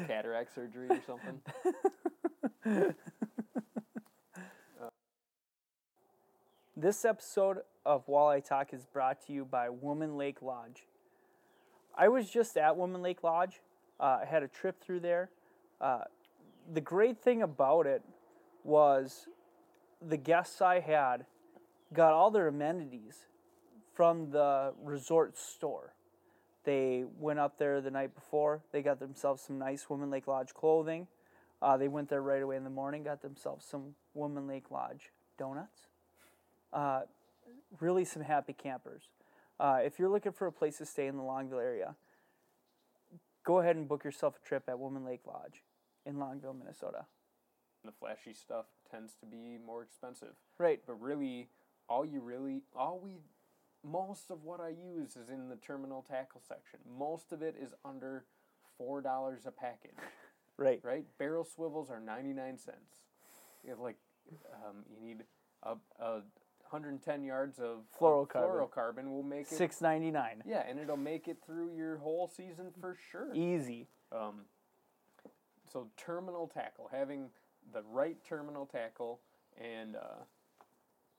[0.08, 2.95] cataract surgery or something.
[6.80, 10.84] This episode of Walleye Talk is brought to you by Woman Lake Lodge.
[11.97, 13.62] I was just at Woman Lake Lodge.
[14.00, 15.32] Uh, I had a trip through there.
[15.82, 16.02] Uh,
[16.71, 18.04] the great thing about it
[18.63, 19.28] was
[20.08, 21.26] the guests I had
[21.95, 23.26] got all their amenities
[23.95, 25.93] from the resort store.
[26.67, 28.62] They went up there the night before.
[28.73, 31.08] They got themselves some nice Woman Lake Lodge clothing.
[31.62, 35.13] Uh, they went there right away in the morning, got themselves some Woman Lake Lodge
[35.39, 35.88] donuts.
[36.73, 37.03] Uh,
[37.80, 39.03] really, some happy campers.
[39.58, 41.95] Uh, if you're looking for a place to stay in the Longville area,
[43.45, 45.63] go ahead and book yourself a trip at Woman Lake Lodge
[46.06, 47.06] in Longville, Minnesota.
[47.86, 50.34] The flashy stuff tends to be more expensive.
[50.58, 50.82] Right.
[50.86, 51.47] But really,
[51.88, 53.12] all you really, all we,
[53.83, 56.79] most of what I use is in the terminal tackle section.
[56.97, 58.25] Most of it is under
[58.77, 59.91] four dollars a package,
[60.57, 60.79] Right.
[60.83, 61.05] right?
[61.17, 63.01] Barrel swivels are ninety nine cents.
[63.63, 63.97] You have like,
[64.53, 65.23] um, you need
[65.63, 66.21] a, a
[66.69, 68.69] 110 yards of of Fluorocarbon.
[68.69, 69.57] Fluorocarbon will make it.
[69.57, 70.43] Six ninety nine.
[70.45, 73.33] Yeah, and it'll make it through your whole season for sure.
[73.33, 73.87] Easy.
[74.11, 74.41] Um,
[75.71, 77.29] so terminal tackle, having
[77.73, 79.19] the right terminal tackle,
[79.59, 80.23] and uh,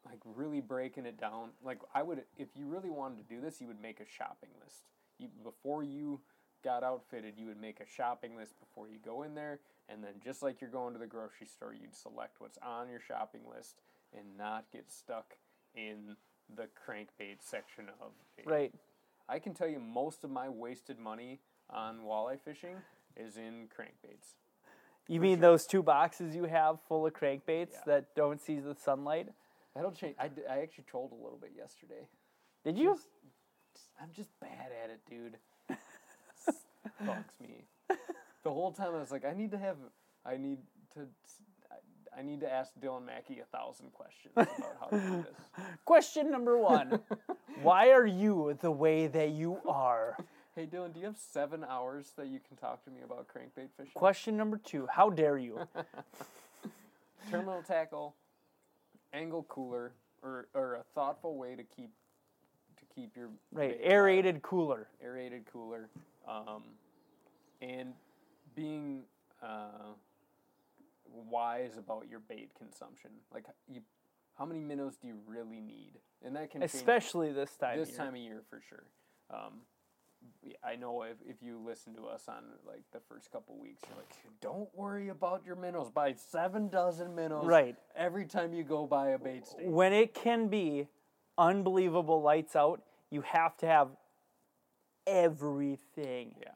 [0.09, 1.51] like really breaking it down.
[1.65, 4.51] Like I would, if you really wanted to do this, you would make a shopping
[4.65, 4.83] list.
[5.19, 6.21] You, before you
[6.65, 10.15] got outfitted, you would make a shopping list before you go in there, and then
[10.25, 13.77] just like you're going to the grocery store, you'd select what's on your shopping list
[14.17, 15.37] and not get stuck
[15.75, 16.17] in
[16.57, 18.73] the crankbait section of a Right.
[19.29, 22.77] I can tell you most of my wasted money on walleye fishing
[23.17, 24.35] is in crankbaits.
[25.07, 27.83] You mean those two boxes you have full of crankbaits Yeah.
[27.87, 29.29] that don't see the sunlight?
[29.79, 30.17] That'll change.
[30.19, 32.09] I, I actually trolled a little bit yesterday.
[32.65, 32.95] Did you?
[32.95, 33.07] Just-
[33.75, 35.37] just- I'm just bad at it, dude.
[37.07, 37.65] Bugs me.
[38.43, 39.77] The whole time I was like, I need to have,
[40.27, 40.59] I need
[40.95, 41.03] to,
[41.71, 45.65] I, I need to ask Dylan Mackey a thousand questions about how to do this.
[45.85, 46.99] Question number one
[47.63, 50.17] Why are you the way that you are?
[50.57, 53.69] Hey Dylan, do you have seven hours that you can talk to me about crankbait
[53.77, 53.93] fishing?
[53.95, 55.61] Question number two How dare you?
[57.31, 58.15] terminal tackle,
[59.13, 59.93] angle cooler,
[60.23, 61.91] or, or a thoughtful way to keep
[62.77, 63.71] to keep your Right.
[63.73, 63.81] alive.
[63.83, 64.89] Aerated cooler.
[65.03, 65.89] aerated cooler,
[66.27, 66.65] um,
[67.61, 67.95] and
[68.55, 69.05] being
[69.43, 69.93] uh,
[71.07, 73.11] wise about your bait consumption.
[73.33, 73.81] Like you,
[74.37, 75.95] how many minnows do you really need?
[76.25, 77.79] And that can Especially this time.
[77.79, 78.05] this of year.
[78.05, 78.85] time of year for sure.
[79.31, 79.61] Um,
[80.65, 83.97] I know if, if you listen to us on like the first couple weeks, you're
[83.97, 84.09] like,
[84.41, 85.91] don't worry about your minnows.
[85.91, 87.77] Buy seven dozen minnows Right.
[87.97, 89.73] every time you go buy a bait station.
[89.73, 90.89] When it can be
[91.37, 93.89] unbelievable lights out, you have to have
[95.07, 96.35] everything.
[96.41, 96.49] Yeah,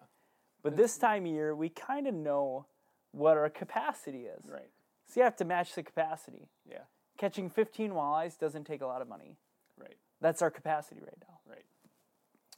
[0.63, 2.67] But this time of year, we kind of know
[3.13, 4.43] what our capacity is.
[4.51, 4.71] right.
[5.07, 6.49] So you have to match the capacity.
[6.71, 6.79] Yeah,
[7.19, 9.37] Catching 15 walleyes doesn't take a lot of money.
[9.79, 11.39] right, That's our capacity right now.
[11.49, 11.65] right.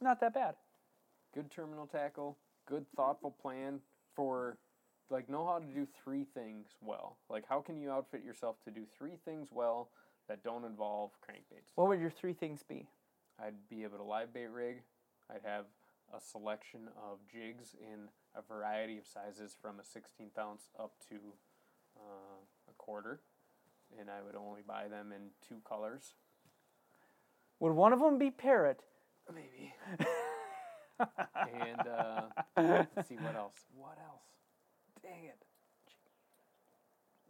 [0.01, 0.55] Not that bad.
[1.35, 3.79] Good terminal tackle, good thoughtful plan
[4.15, 4.57] for
[5.09, 7.17] like know how to do three things well.
[7.29, 9.89] Like how can you outfit yourself to do three things well
[10.27, 11.73] that don't involve crankbaits?
[11.75, 12.87] What would your three things be?
[13.39, 14.77] I'd be able to live bait rig.
[15.29, 15.65] I'd have
[16.15, 21.15] a selection of jigs in a variety of sizes from a 16th ounce up to
[21.97, 23.19] uh, a quarter.
[23.99, 26.13] And I would only buy them in two colors.
[27.59, 28.81] Would one of them be parrot?
[29.33, 29.73] Maybe.
[30.99, 32.21] and uh,
[32.57, 33.55] let's see what else.
[33.75, 34.23] What else?
[35.03, 35.37] Dang it.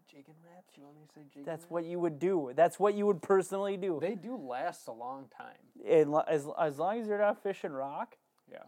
[0.10, 0.74] Jig and wraps?
[0.78, 2.52] You want me to say jig That's and what you would do.
[2.56, 4.00] That's what you would personally do.
[4.02, 5.58] They do last a long time.
[5.86, 8.16] And lo- as, as long as you're not fishing rock,
[8.52, 8.60] Yeah.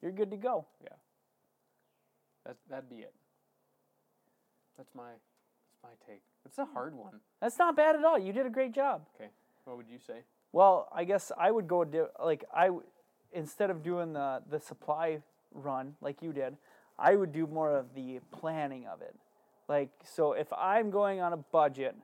[0.00, 0.66] you're good to go.
[0.82, 0.90] Yeah.
[2.46, 3.14] That that'd be it.
[4.76, 6.22] That's my that's my take.
[6.44, 7.20] It's a hard one.
[7.40, 8.18] That's not bad at all.
[8.18, 9.06] You did a great job.
[9.16, 9.30] Okay.
[9.64, 10.24] What would you say?
[10.52, 12.84] Well, I guess I would go do like I w-
[13.32, 15.18] instead of doing the the supply
[15.52, 16.56] run like you did,
[16.98, 19.14] I would do more of the planning of it.
[19.68, 21.94] Like so if I'm going on a budget,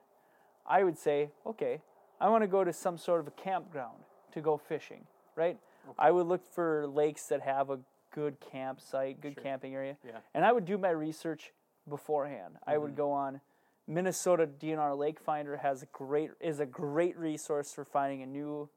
[0.67, 1.81] I would say, okay,
[2.21, 3.99] I want to go to some sort of a campground
[4.33, 5.59] to go fishing, right?
[5.99, 7.79] I would look for lakes that have a
[8.11, 9.43] good campsite, good Sure.
[9.43, 9.97] camping area.
[10.05, 10.19] Yeah.
[10.35, 11.53] And I would do my research
[11.89, 12.59] beforehand.
[12.67, 12.97] I would mm-hmm.
[12.97, 13.41] go on
[13.87, 18.69] Minnesota DNR Lake Finder has a great is a great resource for finding a new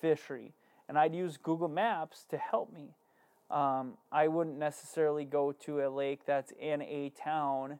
[0.00, 0.52] fishery,
[0.90, 2.96] and I'd use Google Maps to help me.
[3.48, 7.78] Um, I wouldn't necessarily go to a lake that's in a town,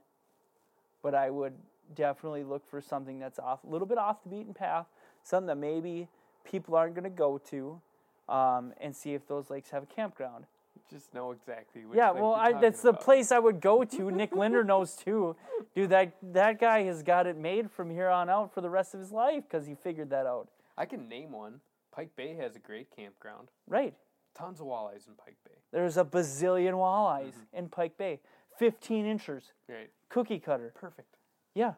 [1.03, 1.55] but I would
[1.97, 4.87] definitely look for something that's off a little bit off the beaten path,
[5.25, 6.07] something that maybe
[6.45, 7.81] people aren't going to go to,
[8.29, 10.45] um, and see if those lakes have a campground.
[10.89, 11.85] Just know exactly.
[11.85, 14.11] Which Yeah, well, I, that's talking the place I would go to.
[14.13, 15.35] Nick Linder knows too.
[15.75, 18.95] Dude, that that guy has got it made from here on out for the rest
[18.95, 20.47] of his life because he figured that out.
[20.79, 21.61] I can name one.
[21.93, 23.49] Pike Bay has a great campground.
[23.67, 23.95] Right.
[24.35, 25.57] Tons of walleyes in Pike Bay.
[25.73, 27.57] There's a bazillion walleyes Mm-hmm.
[27.59, 28.21] in Pike Bay.
[28.59, 29.91] 15 inchers, Right.
[30.09, 30.73] cookie cutter.
[30.75, 31.17] Perfect.
[31.55, 31.75] Yeah.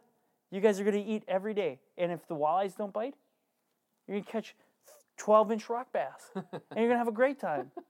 [0.50, 1.78] You guys are going to eat every day.
[1.96, 3.14] And if the walleyes don't bite,
[4.06, 4.54] you're going to catch
[5.16, 6.30] 12 inch rock bass.
[6.34, 6.44] and
[6.76, 7.70] you're going to have a great time.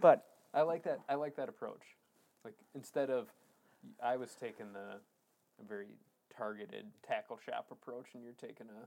[0.00, 0.24] But
[0.54, 1.00] I like that.
[1.08, 1.82] I like that approach.
[2.44, 3.28] Like instead of,
[4.02, 5.00] I was taking the
[5.60, 5.88] a very
[6.34, 8.86] targeted tackle shop approach, and you're taking a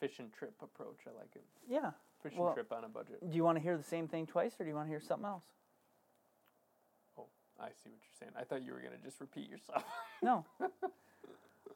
[0.00, 0.98] fishing trip approach.
[1.06, 1.44] I like it.
[1.68, 1.90] yeah.
[2.22, 3.18] Fishing Well- trip on a budget.
[3.30, 5.00] Do you want to hear the same thing twice or do you want to hear
[5.00, 5.44] something else?
[7.16, 7.26] Oh,
[7.60, 8.32] I see what you're saying.
[8.36, 9.84] I thought you were gonna just repeat yourself.
[10.22, 10.44] No.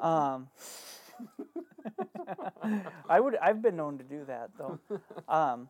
[0.01, 0.49] um,
[3.09, 3.37] I would.
[3.37, 4.81] I've been known to do that though.
[5.29, 5.69] Um,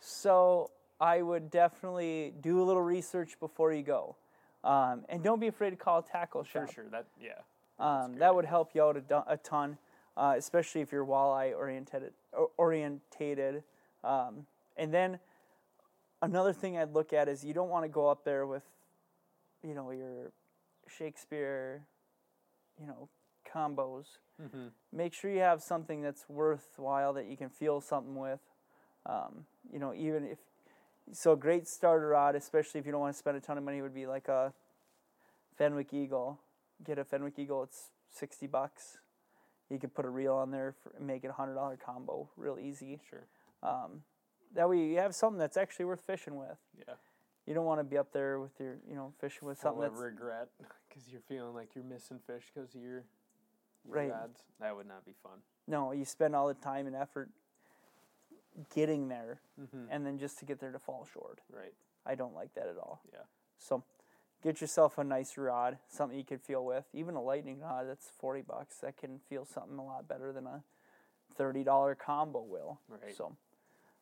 [0.00, 4.16] so I would definitely do a little research before you go,
[4.62, 6.74] um, and don't be afraid to call a tackle sure, shop.
[6.74, 6.84] sure.
[6.90, 7.30] That yeah.
[7.78, 9.78] Um, that would help you out a, a ton,
[10.16, 12.12] uh, especially if you're walleye oriented.
[12.56, 13.62] Orientated,
[14.02, 14.46] um,
[14.78, 15.18] and then
[16.22, 18.62] another thing I'd look at is you don't want to go up there with,
[19.62, 20.32] you know, your
[20.88, 21.82] Shakespeare,
[22.80, 23.10] you know,
[23.54, 24.06] combos.
[24.42, 24.68] Mm-hmm.
[24.92, 28.40] Make sure you have something that's worthwhile that you can feel something with.
[29.04, 30.38] Um, you know, even if
[31.12, 33.64] so, a great starter rod, especially if you don't want to spend a ton of
[33.64, 34.54] money, would be like a
[35.58, 36.40] Fenwick Eagle.
[36.82, 38.98] Get a Fenwick Eagle; it's sixty bucks.
[39.72, 42.28] You could put a reel on there for, and make it a hundred dollar combo,
[42.36, 43.00] real easy.
[43.08, 43.24] Sure.
[43.62, 44.02] Um,
[44.54, 46.58] that way, you have something that's actually worth fishing with.
[46.78, 46.94] Yeah.
[47.46, 49.92] You don't want to be up there with your, you know, fishing with something of
[49.92, 50.48] that's regret
[50.88, 53.04] because you're feeling like you're missing fish because of your,
[53.86, 54.10] your Right.
[54.10, 54.42] rods.
[54.60, 55.38] That would not be fun.
[55.66, 55.92] no.
[55.92, 57.30] You spend all the time and effort
[58.74, 59.86] getting there, Mm-hmm.
[59.90, 61.40] and then just to get there to fall short.
[61.50, 61.72] Right.
[62.04, 63.00] I don't like that at all.
[63.12, 63.20] Yeah.
[63.58, 63.82] So,
[64.42, 66.84] get yourself a nice rod, something you can feel with.
[66.92, 68.76] Even a lightning rod, that's forty bucks.
[68.78, 70.62] That can feel something a lot better than a
[71.34, 72.80] thirty dollar combo will.
[72.88, 73.16] Right.
[73.16, 73.36] So,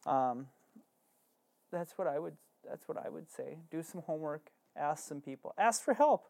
[0.07, 0.49] um,
[1.71, 2.37] that's what I would.
[2.69, 3.59] That's what I would say.
[3.71, 4.51] Do some homework.
[4.77, 5.55] Ask some people.
[5.59, 6.29] Ask for help.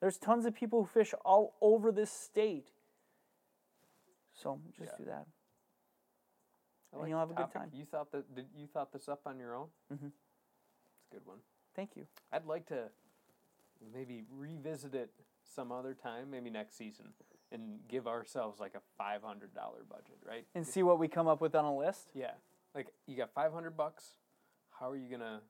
[0.00, 2.68] There's tons of people who fish all over this state.
[4.32, 4.98] So just Yeah.
[4.98, 5.26] do that.
[6.92, 7.70] I And like you'll have a good time.
[7.72, 8.32] You thought that?
[8.34, 9.70] Did you thought this up on your own?
[9.90, 10.12] Mhm.
[10.12, 11.42] It's a good one.
[11.74, 12.06] Thank you.
[12.30, 12.90] I'd like to
[13.92, 15.10] maybe revisit it
[15.54, 17.06] some other time, maybe next season,
[17.52, 20.44] and give ourselves like a five hundred dollar budget, right?
[20.54, 22.08] And see what we come up with on a list.
[22.14, 22.32] Yeah,
[22.74, 24.04] like you got five hundred bucks.
[24.78, 25.40] How are you gonna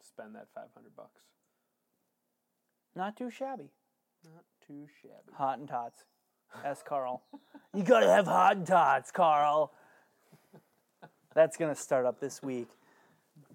[0.00, 1.20] spend that five hundred bucks?
[2.96, 3.70] Not too shabby.
[4.24, 5.32] Not too shabby.
[5.34, 6.04] Hot and tots.
[6.64, 7.22] Ask Carl.
[7.74, 9.72] you gotta have hot and tots, Carl.
[11.34, 12.68] That's gonna start up this week.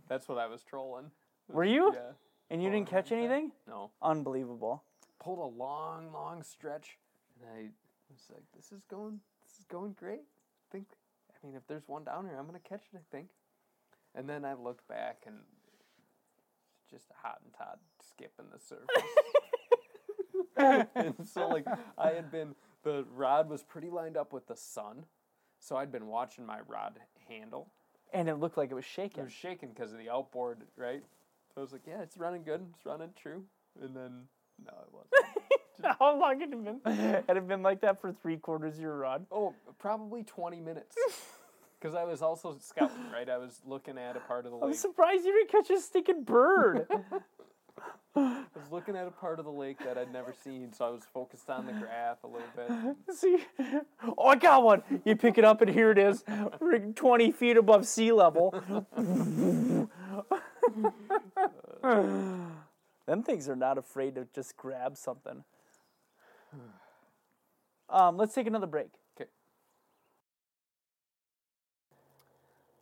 [0.08, 1.12] That's what I was trolling.
[1.50, 1.91] Were you?
[1.94, 2.12] Yeah.
[2.49, 3.51] And you didn't catch anything?
[3.67, 3.91] No.
[4.01, 4.84] Unbelievable.
[5.19, 6.97] Pulled a long, long stretch,
[7.39, 7.69] and I
[8.12, 10.88] was like, "This is going, this is going great." I think,
[11.29, 12.97] I mean, if there's one down here, I'm gonna catch it.
[12.97, 13.29] I think.
[14.13, 15.38] And then I looked back, and
[16.89, 18.88] just a hot and Todd skipping the surface.
[20.95, 21.65] and so, like,
[21.97, 25.05] I had been, the rod was pretty lined up with the sun,
[25.60, 27.71] so I'd been watching my rod handle.
[28.13, 29.21] And it looked like it was shaking.
[29.21, 31.03] It was shaking because of the outboard, right?
[31.56, 32.62] So I was like, yeah, it's running good.
[32.76, 33.44] It's running true.
[33.82, 34.24] And then,
[34.65, 35.98] no, it wasn't.
[36.00, 36.80] How long had it been?
[37.28, 39.26] Had it been like that for three quarters of your run?
[39.32, 40.96] oh, probably 20 minutes.
[41.78, 43.30] Because I was also scouting, right?
[43.30, 44.70] I was looking at a part of the lake.
[44.70, 46.88] I'm surprised you didn't catch a stinking bird.
[48.15, 50.89] I was looking at a part of the lake that I'd never seen, so I
[50.89, 53.15] was focused on the graph a little bit.
[53.15, 53.38] See,
[54.18, 54.82] oh, I got one.
[55.04, 56.24] You pick it up, and here it is,
[56.60, 58.56] rig- 20 feet above sea level.
[63.06, 65.43] Them things are not afraid to just grab something.
[67.88, 68.88] Um, let's take another break.
[69.15, 69.30] Okay.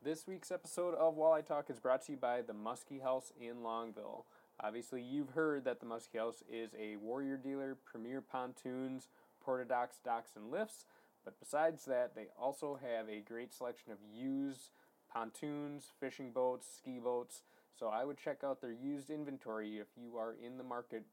[0.02, 3.58] This week's episode of Walleye Talk is brought to you by the Muskie House in
[3.58, 4.24] Longville.
[4.62, 9.10] Obviously, you've heard that the Muskie House is a warrior dealer, premier pontoons,
[9.44, 10.86] porta docks, docks, and lifts.
[11.26, 14.70] But besides that, they also have a great selection of used
[15.12, 17.42] pontoons, fishing boats, ski boats.
[17.78, 21.04] So I would check out their used inventory if you are in the market.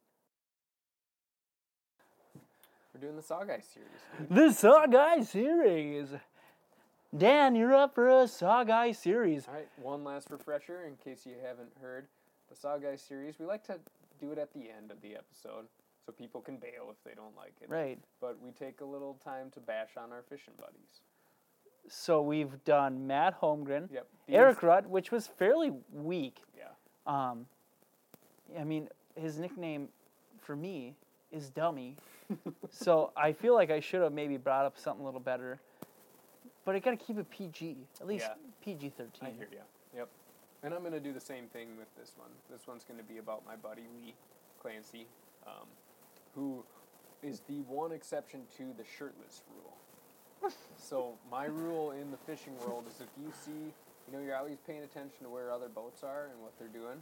[2.95, 3.89] We're doing the Saw Guy series.
[4.19, 4.37] dude.
[4.37, 6.09] The Saw Guy series.
[7.17, 9.47] Dan, you're up for a Saw Guy series.
[9.49, 12.07] All right, one last refresher in case you haven't heard
[12.49, 13.39] the Saw Guy series.
[13.39, 13.79] We like to
[14.21, 15.67] do it at the end of the episode
[16.05, 17.69] so people can bail if they don't like it.
[17.71, 17.99] Right.
[18.21, 21.01] But we take a little time to bash on our fishing buddies.
[21.89, 24.07] So we've done Matt Holmgren, Yep.
[24.29, 26.43] Eric Rutt, which was fairly weak.
[27.07, 27.47] Um,
[28.59, 29.89] I mean, his nickname
[30.41, 30.95] for me
[31.33, 31.97] is Dummy.
[32.71, 35.59] so I feel like I should have maybe brought up something a little better.
[36.65, 38.35] But I got to keep it PG, at least Yeah.
[38.65, 39.11] PG 13.
[39.23, 39.59] I hear you.
[39.97, 40.09] Yep.
[40.63, 42.29] And I'm going to do the same thing with this one.
[42.51, 44.15] This one's going to be about my buddy Lee
[44.61, 45.07] Clancy,
[45.47, 45.67] um,
[46.35, 46.63] who
[47.23, 50.51] is the one exception to the shirtless rule.
[50.77, 53.73] so my rule in the fishing world is if you see,
[54.11, 56.99] you know, you're always paying attention to where other boats are and what they're doing.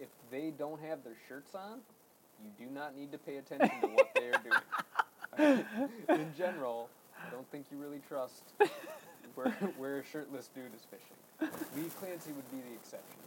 [0.00, 1.80] If they don't have their shirts on,
[2.42, 4.42] you do not need to pay attention to what they are
[5.38, 5.64] doing.
[6.08, 8.42] in general, I don't think you really trust
[9.34, 11.52] where, where a shirtless dude is fishing.
[11.76, 13.20] Lee Clancy would be the exception.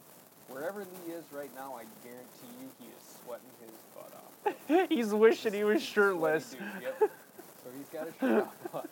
[0.50, 4.90] Wherever Lee is right now, I guarantee you he is sweating his butt off.
[4.90, 6.56] He's wishing he was shirtless.
[6.82, 7.00] Yep.
[7.00, 8.88] So he's got a shirt off.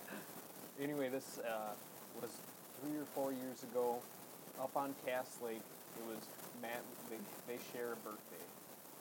[0.79, 1.71] Anyway, this uh,
[2.21, 2.29] was
[2.79, 3.99] three or four years ago
[4.61, 5.63] up on Cass Lake.
[5.97, 6.19] It was
[6.61, 6.83] Matt.
[7.09, 7.17] They,
[7.47, 8.43] they share a birthday.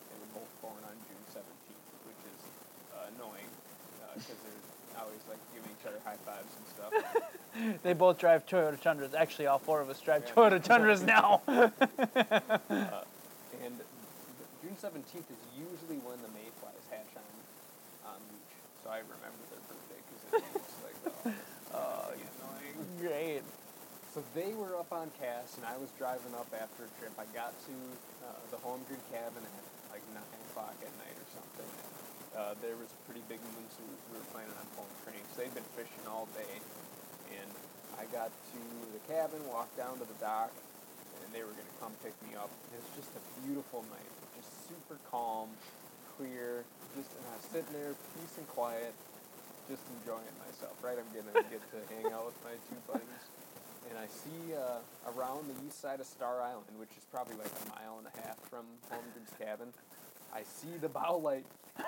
[0.08, 2.40] They were both born on June 17th, which is
[2.94, 3.50] uh, annoying
[4.14, 6.92] because they're always like giving each other high fives and stuff.
[7.82, 9.14] They both drive Toyota Tundras.
[9.14, 10.34] Actually, all four of us drive Yeah.
[10.34, 11.42] Toyota Tundras now.
[11.48, 13.02] Uh,
[13.64, 13.74] and
[14.62, 18.54] June 17th is usually when the mayflies hatch on on Leech.
[18.84, 21.34] So I remember their birthday because it's like,
[21.74, 22.86] oh, it's annoying.
[23.00, 23.42] Great.
[24.18, 27.14] So they were up on Cass, and I was driving up after a trip.
[27.22, 27.74] I got to
[28.26, 30.18] uh, the Holmgren cabin at like 9
[30.50, 31.70] o'clock at night or something.
[32.34, 35.38] Uh, there was a pretty big moon, so we we were planning on pulling cranks.
[35.38, 36.50] They'd been fishing all day,
[37.30, 37.46] and
[37.94, 40.50] I got to the cabin, walked down to the dock,
[41.22, 42.50] and they were going to come pick me up.
[42.74, 45.46] It was just a beautiful night, just super calm,
[46.18, 46.66] clear.
[46.98, 48.90] Just and I was sitting there, peace and quiet,
[49.70, 50.74] just enjoying myself.
[50.82, 53.37] Right, I'm gonna get to hang out with my two buddies
[53.88, 54.80] and I see uh,
[55.16, 58.26] around the east side of Star Island, which is probably like a mile and a
[58.26, 59.68] half from Holmgren's cabin,
[60.34, 61.44] I see the bow light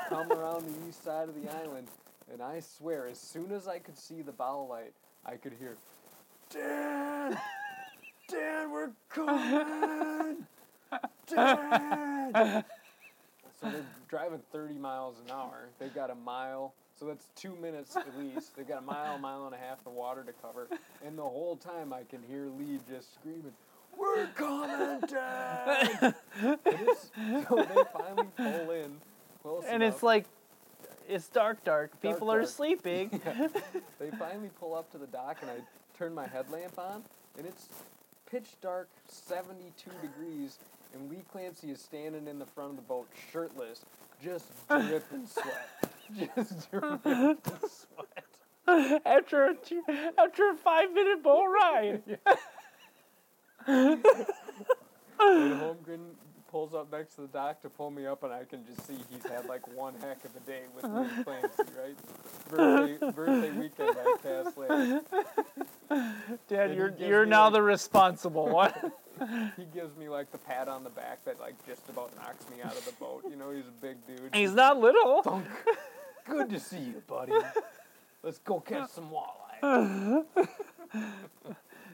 [0.09, 1.89] come around the east side of the island,
[2.33, 4.93] and I swear, as soon as I could see the bow light,
[5.27, 5.77] I could hear,
[6.51, 7.39] Dan,
[8.29, 10.47] Dan, we're coming,
[11.27, 12.65] Dan.
[13.63, 15.69] So they're driving 30 miles an hour.
[15.79, 18.57] They've got a mile, so that's two minutes at least.
[18.57, 20.69] They've got a mile, mile and a half of water to cover.
[21.05, 23.53] And the whole time I can hear Lee just screaming,
[23.99, 25.01] We're coming,
[26.65, 27.11] it's,
[27.49, 28.97] so they finally pull in
[29.43, 29.95] close And enough.
[29.95, 30.25] it's like,
[31.09, 32.01] it's dark, dark.
[32.01, 32.51] People are dark.
[32.51, 33.21] sleeping.
[33.27, 33.49] Yeah.
[33.99, 35.57] They finally pull up to the dock, and I
[35.99, 37.03] turn my headlamp on,
[37.37, 37.69] and it's
[38.31, 40.59] pitch dark, 72 degrees,
[40.95, 43.85] and Lee Clancy is standing in the front of the boat, shirtless,
[44.23, 45.69] just dripping sweat.
[46.37, 47.39] Just dripping
[47.69, 49.03] sweat.
[49.07, 49.83] after a two,
[50.19, 52.19] after a five minute boat ride.
[55.23, 56.01] And Holmgren
[56.51, 58.95] pulls up next to the dock to pull me up, and I can just see
[59.11, 61.97] he's had like one heck of a day with Lee Clancy, right?
[62.49, 65.03] Birthday, birthday weekend at Cass Lake.
[66.49, 68.73] Dad, he you're you're now the responsible one.
[69.57, 72.63] He gives me like the pat on the back that like just about knocks me
[72.63, 73.25] out of the boat.
[73.29, 74.35] You know, he's a big dude.
[74.35, 75.23] He's not little.
[75.23, 75.47] Thunk.
[76.29, 77.33] Good to see you, buddy.
[78.23, 80.25] Let's go catch some walleye.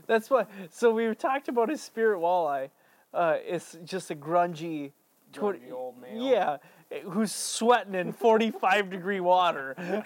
[0.07, 0.47] That's why.
[0.70, 2.70] So we talked about his spirit walleye.
[3.14, 4.93] Uh, it's just a grungy,
[5.33, 6.22] Grungy old male.
[6.22, 6.57] yeah,
[7.05, 10.05] who's sweating in 45 degree water.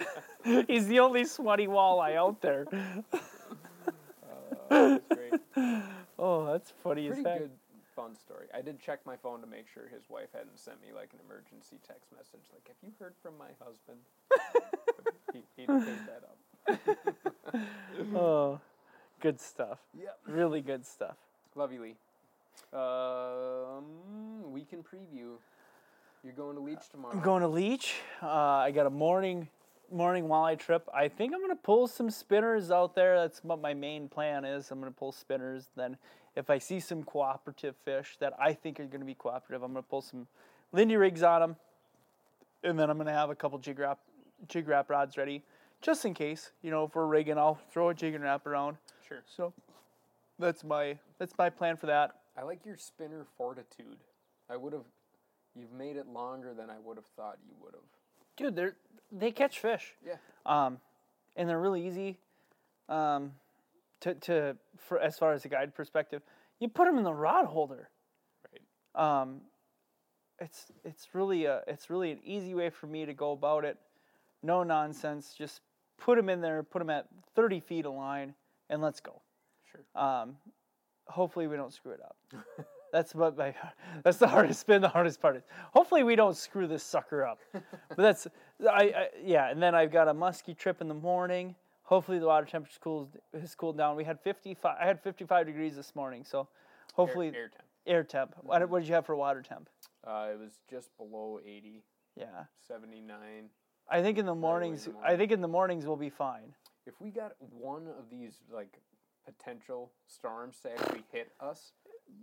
[0.67, 2.65] He's the only sweaty walleye out there.
[4.71, 4.97] Uh.
[6.23, 7.39] Oh, that's funny as Pretty heck.
[7.39, 7.51] good,
[7.95, 8.45] fun story.
[8.53, 11.19] I did check my phone to make sure his wife hadn't sent me like an
[11.25, 13.97] emergency text message, like, "Have you heard from my husband?"
[15.33, 16.37] he, he picked that up.
[18.15, 18.59] Oh,
[19.19, 19.79] good stuff.
[19.99, 20.19] Yep.
[20.27, 21.17] Really good stuff.
[21.55, 21.95] Love you, Lee.
[22.73, 25.33] Um, we can preview.
[26.23, 27.13] You're going to Leech tomorrow.
[27.13, 27.95] I'm going to Leech.
[28.21, 29.49] Uh, I got a morning
[29.91, 30.87] morning walleye trip.
[30.93, 33.19] I think I'm gonna pull some spinners out there.
[33.19, 34.71] That's what my main plan is.
[34.71, 35.69] I'm gonna pull spinners.
[35.75, 35.97] Then,
[36.35, 39.83] if I see some cooperative fish that I think are gonna be cooperative, I'm gonna
[39.83, 40.27] pull some
[40.71, 41.55] Lindy rigs on them,
[42.63, 43.99] and then I'm gonna have a couple jig rap
[44.47, 45.43] jig rap rods ready,
[45.81, 46.51] just in case.
[46.61, 48.77] You know, if we're rigging, I'll throw a jig and rap around.
[49.07, 49.23] Sure.
[49.25, 49.53] So,
[50.39, 52.15] that's my that's my plan for that.
[52.37, 53.97] I like your spinner fortitude.
[54.49, 54.85] I would have.
[55.53, 57.83] You've made it longer than I would have thought you would have.
[58.37, 58.75] Dude, they're
[59.11, 59.93] they catch fish.
[60.05, 60.15] Yeah.
[60.45, 60.79] um,
[61.35, 62.17] and they're really easy
[62.89, 63.31] um,
[64.01, 66.21] to, to for as far as a guide perspective.
[66.59, 67.89] You put them in the rod holder.
[68.51, 69.21] Right.
[69.21, 69.41] Um,
[70.39, 73.77] it's it's really a it's really an easy way for me to go about it.
[74.43, 75.33] No nonsense.
[75.37, 75.61] Just
[75.97, 76.63] put them in there.
[76.63, 78.33] Put them at 30 feet of line,
[78.69, 79.21] and let's go.
[79.71, 80.03] Sure.
[80.03, 80.35] Um,
[81.05, 82.17] hopefully we don't screw it up.
[82.91, 83.53] That's what my
[84.03, 85.43] that's the hardest been the hardest part is.
[85.73, 87.39] Hopefully we don't screw this sucker up.
[87.53, 88.27] but that's
[88.69, 91.55] I, I yeah, and then I've got a musky trip in the morning.
[91.83, 93.95] Hopefully the water temperature cools has cooled down.
[93.95, 96.47] We had 55 I had 55 degrees this morning, so
[96.93, 97.63] hopefully air, air temp.
[97.87, 98.35] air temp.
[98.41, 99.69] What, what did you have for water temp?
[100.05, 101.83] Uh, it was just below 80,
[102.15, 102.25] Yeah.
[102.67, 103.17] 79.
[103.89, 106.53] I think in the in the mornings I think in the mornings we'll be fine.
[106.85, 108.79] If we got one of these like
[109.25, 111.73] potential storms to actually hit us,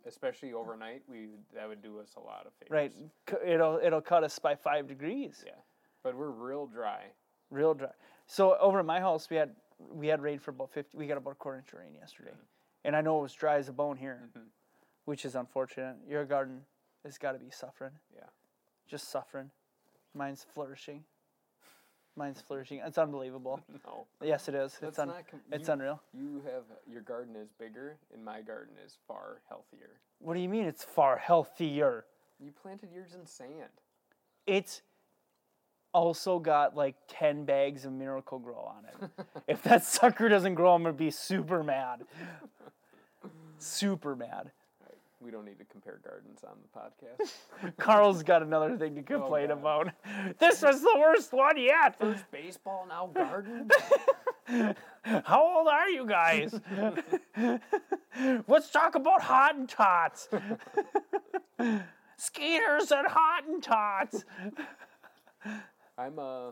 [0.07, 2.71] especially overnight, we that would do us a lot of favors.
[2.71, 3.41] Right.
[3.47, 5.43] It'll it'll cut us by 5 degrees.
[5.47, 5.53] Yeah.
[6.03, 7.05] But we're real dry.
[7.51, 7.91] real dry.
[8.27, 10.97] So over at my house, we had we had rain for about fifty.
[10.99, 12.33] We got about a quarter inch of rain yesterday,
[12.85, 14.47] and I know it was dry as a bone here, Mhm.
[15.05, 15.97] which is unfortunate.
[16.07, 16.65] Your garden
[17.05, 17.93] has got to be suffering.
[18.15, 18.27] Yeah.
[18.87, 19.51] Just suffering.
[20.15, 21.05] Mine's flourishing.
[22.19, 22.81] Mine's flourishing.
[22.85, 23.61] It's unbelievable.
[23.87, 24.07] No.
[24.23, 24.73] Yes, it is.
[24.81, 26.03] That's It's un- not com- It's you, unreal.
[26.13, 30.01] You have your garden is bigger and my garden is far healthier.
[30.19, 30.65] What do you mean?
[30.65, 32.05] It's far healthier.
[32.41, 33.71] You planted yours in sand.
[34.47, 34.83] It's
[35.95, 39.27] also got like ten bags of Miracle-Gro on it.
[39.49, 42.03] if that sucker doesn't grow, I'm gonna be super mad.
[43.59, 44.51] Super mad.
[45.21, 47.77] We don't need to compare gardens on the podcast.
[47.77, 49.59] Carl's got another thing to complain God.
[49.59, 49.89] about.
[50.39, 51.99] This was the worst one yet.
[51.99, 53.69] First baseball, now garden.
[55.03, 56.61] How old are you guys?
[58.47, 60.29] Let's talk about Hottentots.
[62.17, 64.25] Skaters and Hottentots.
[65.97, 66.51] I'm uh,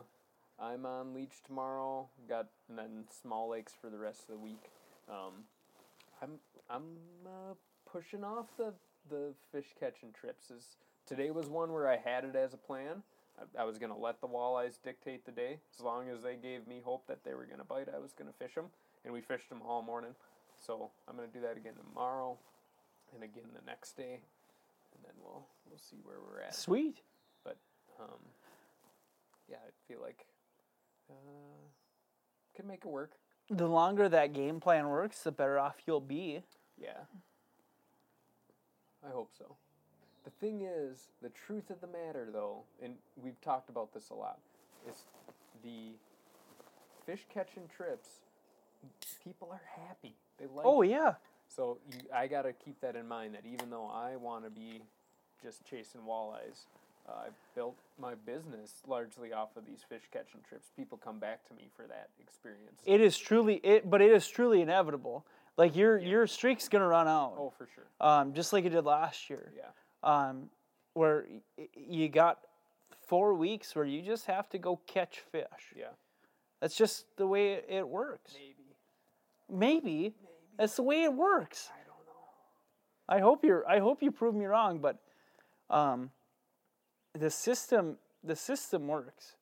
[0.59, 2.09] I'm on Leech tomorrow.
[2.27, 4.71] Got and then Small Lakes for the rest of the week.
[5.09, 5.45] Um,
[6.21, 6.31] I'm
[6.69, 6.83] I'm
[7.25, 7.53] uh,
[7.91, 8.73] pushing off the
[9.09, 10.51] the fish catching trips.
[10.51, 13.03] Is today was one where I had it as a plan.
[13.39, 15.59] I, I was gonna let the walleyes dictate the day.
[15.77, 18.33] As long as they gave me hope that they were gonna bite, I was gonna
[18.37, 18.65] fish them,
[19.05, 20.15] and we fished them all morning.
[20.65, 22.37] So I'm gonna do that again tomorrow,
[23.13, 24.19] and again the next day,
[24.93, 26.55] and then we'll we'll see where we're at.
[26.55, 27.01] Sweet.
[27.43, 27.57] But
[27.99, 28.19] um,
[29.49, 30.25] yeah, I feel like
[31.09, 31.13] uh,
[32.55, 33.11] can make it work.
[33.49, 36.41] The longer that game plan works, the better off you'll be.
[36.77, 37.05] Yeah,
[39.05, 39.55] I hope so.
[40.23, 42.93] The thing is, the truth of the matter, though, and
[43.23, 44.39] we've talked about this a lot,
[44.89, 45.03] is
[45.63, 45.93] the
[47.05, 48.09] fish catching trips.
[49.23, 50.13] People are happy.
[50.37, 50.65] They like.
[50.65, 50.89] Oh it.
[50.89, 51.13] yeah.
[51.47, 53.33] So you, I gotta keep that in mind.
[53.35, 54.81] That even though I want to be
[55.41, 56.65] just chasing walleyes,
[57.07, 60.71] uh, I built my business largely off of these fish catching trips.
[60.75, 62.81] People come back to me for that experience.
[62.85, 65.25] It is truly it, but it is truly inevitable.
[65.57, 67.33] Like your your streak's gonna run out.
[67.37, 67.85] oh, for sure.
[67.99, 69.51] Um, just like it did last year.
[69.55, 69.69] Yeah.
[70.03, 70.49] um,
[70.93, 71.25] where
[71.75, 72.39] you got
[73.07, 75.45] four weeks where you just have to go catch fish.
[75.75, 75.85] Yeah.
[76.59, 78.33] That's just the way it, works.
[78.33, 78.75] Maybe.
[79.49, 80.13] Maybe
[80.57, 81.69] that's the way it works.
[81.71, 83.17] I don't know.
[83.17, 83.67] I hope you're.
[83.67, 84.97] I hope you prove me wrong, but
[85.69, 86.09] um,
[87.17, 89.35] the system the system works,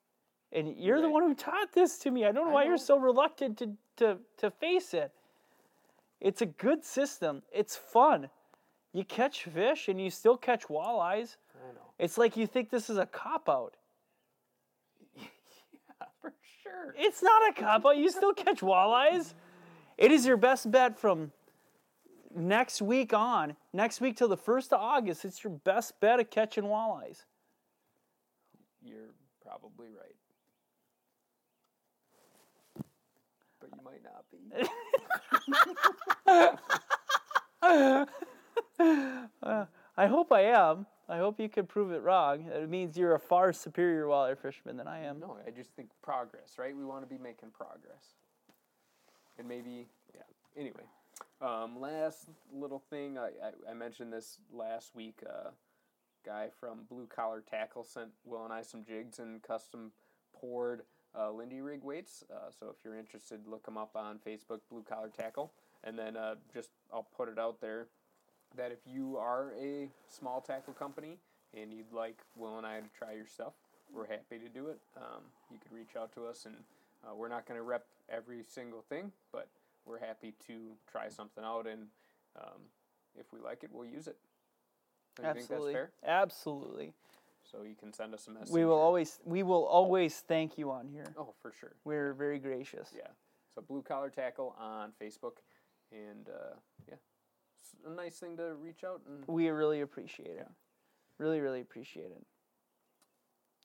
[0.51, 2.26] and you're the one who taught this to me.
[2.26, 5.11] I don't know I why you're so reluctant to to to face it.
[6.21, 7.41] It's a good system.
[7.51, 8.30] It's fun.
[8.93, 11.36] You catch fish and you still catch walleyes.
[11.53, 11.82] I know.
[11.99, 13.76] It's like you think this is a cop out.
[15.17, 15.28] yeah,
[16.21, 16.95] for sure.
[16.97, 17.97] It's not a cop out.
[17.97, 19.34] You still catch walleyes.
[19.97, 21.32] It is your best bet from
[22.36, 26.30] next week on, next week till the first of August, it's your best bet of
[26.30, 27.23] catching walleyes.
[28.86, 30.15] You're probably right.
[33.59, 34.38] But you might not be.
[39.41, 39.65] Uh,
[39.97, 40.86] I hope I am.
[41.07, 42.45] I hope you can prove it wrong.
[42.51, 45.19] It means you're a far superior walleye fisherman than I am.
[45.19, 46.75] No, I just think progress, right?
[46.75, 48.15] We want to be making progress.
[49.38, 50.21] And maybe, yeah.
[50.57, 50.83] Anyway,
[51.41, 55.19] um, last little thing, I, I, I mentioned this last week.
[55.27, 55.49] Uh,
[56.26, 59.91] guy from Blue Collar Tackle sent Will and I some jigs and custom
[60.34, 60.82] poured
[61.17, 62.23] uh, Lindy rig weights.
[62.34, 65.51] Uh, so if you're interested, look them up on Facebook, Blue Collar Tackle.
[65.84, 67.88] And then uh, just I'll put it out there
[68.57, 71.17] that if you are a small tackle company
[71.55, 73.53] and you'd like Will and I to try your stuff,
[73.93, 74.80] we're happy to do it.
[74.97, 75.21] Um,
[75.51, 76.55] you could reach out to us, and
[77.05, 79.47] uh, we're not going to rep every single thing, but
[79.86, 81.88] we're happy to try something out, and
[82.36, 82.61] um,
[83.17, 84.17] if we like it, we'll use it.
[85.16, 85.76] Don't Absolutely.
[86.05, 86.93] Absolutely.
[87.49, 88.49] So you can send us a message.
[88.51, 91.05] We will always we will always thank you on here.
[91.18, 91.74] Oh, for sure.
[91.84, 92.89] We're very gracious.
[92.95, 93.07] Yeah.
[93.53, 95.38] So blue collar tackle on Facebook,
[95.91, 96.55] and uh,
[96.89, 96.95] yeah,
[97.61, 100.47] it's a nice thing to reach out and We really appreciate it.
[101.18, 102.26] Really, really appreciate it.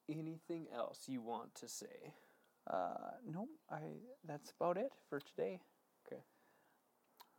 [0.09, 2.15] anything else you want to say.
[2.71, 3.81] Uh, no, I.
[4.25, 5.61] That's about it for today.
[6.07, 6.23] Okay.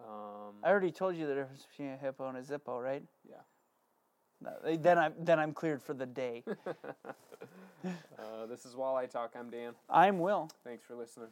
[0.02, 3.04] Um, I already told you the difference between a hippo and a zippo, right?
[3.30, 3.36] Yeah.
[4.44, 6.44] No, Then I'm then I'm cleared for the day.
[7.86, 9.34] uh, this is Walleye Talk.
[9.38, 9.74] I'm Dan.
[9.90, 10.50] I'm Will.
[10.64, 11.30] Thanks for listening.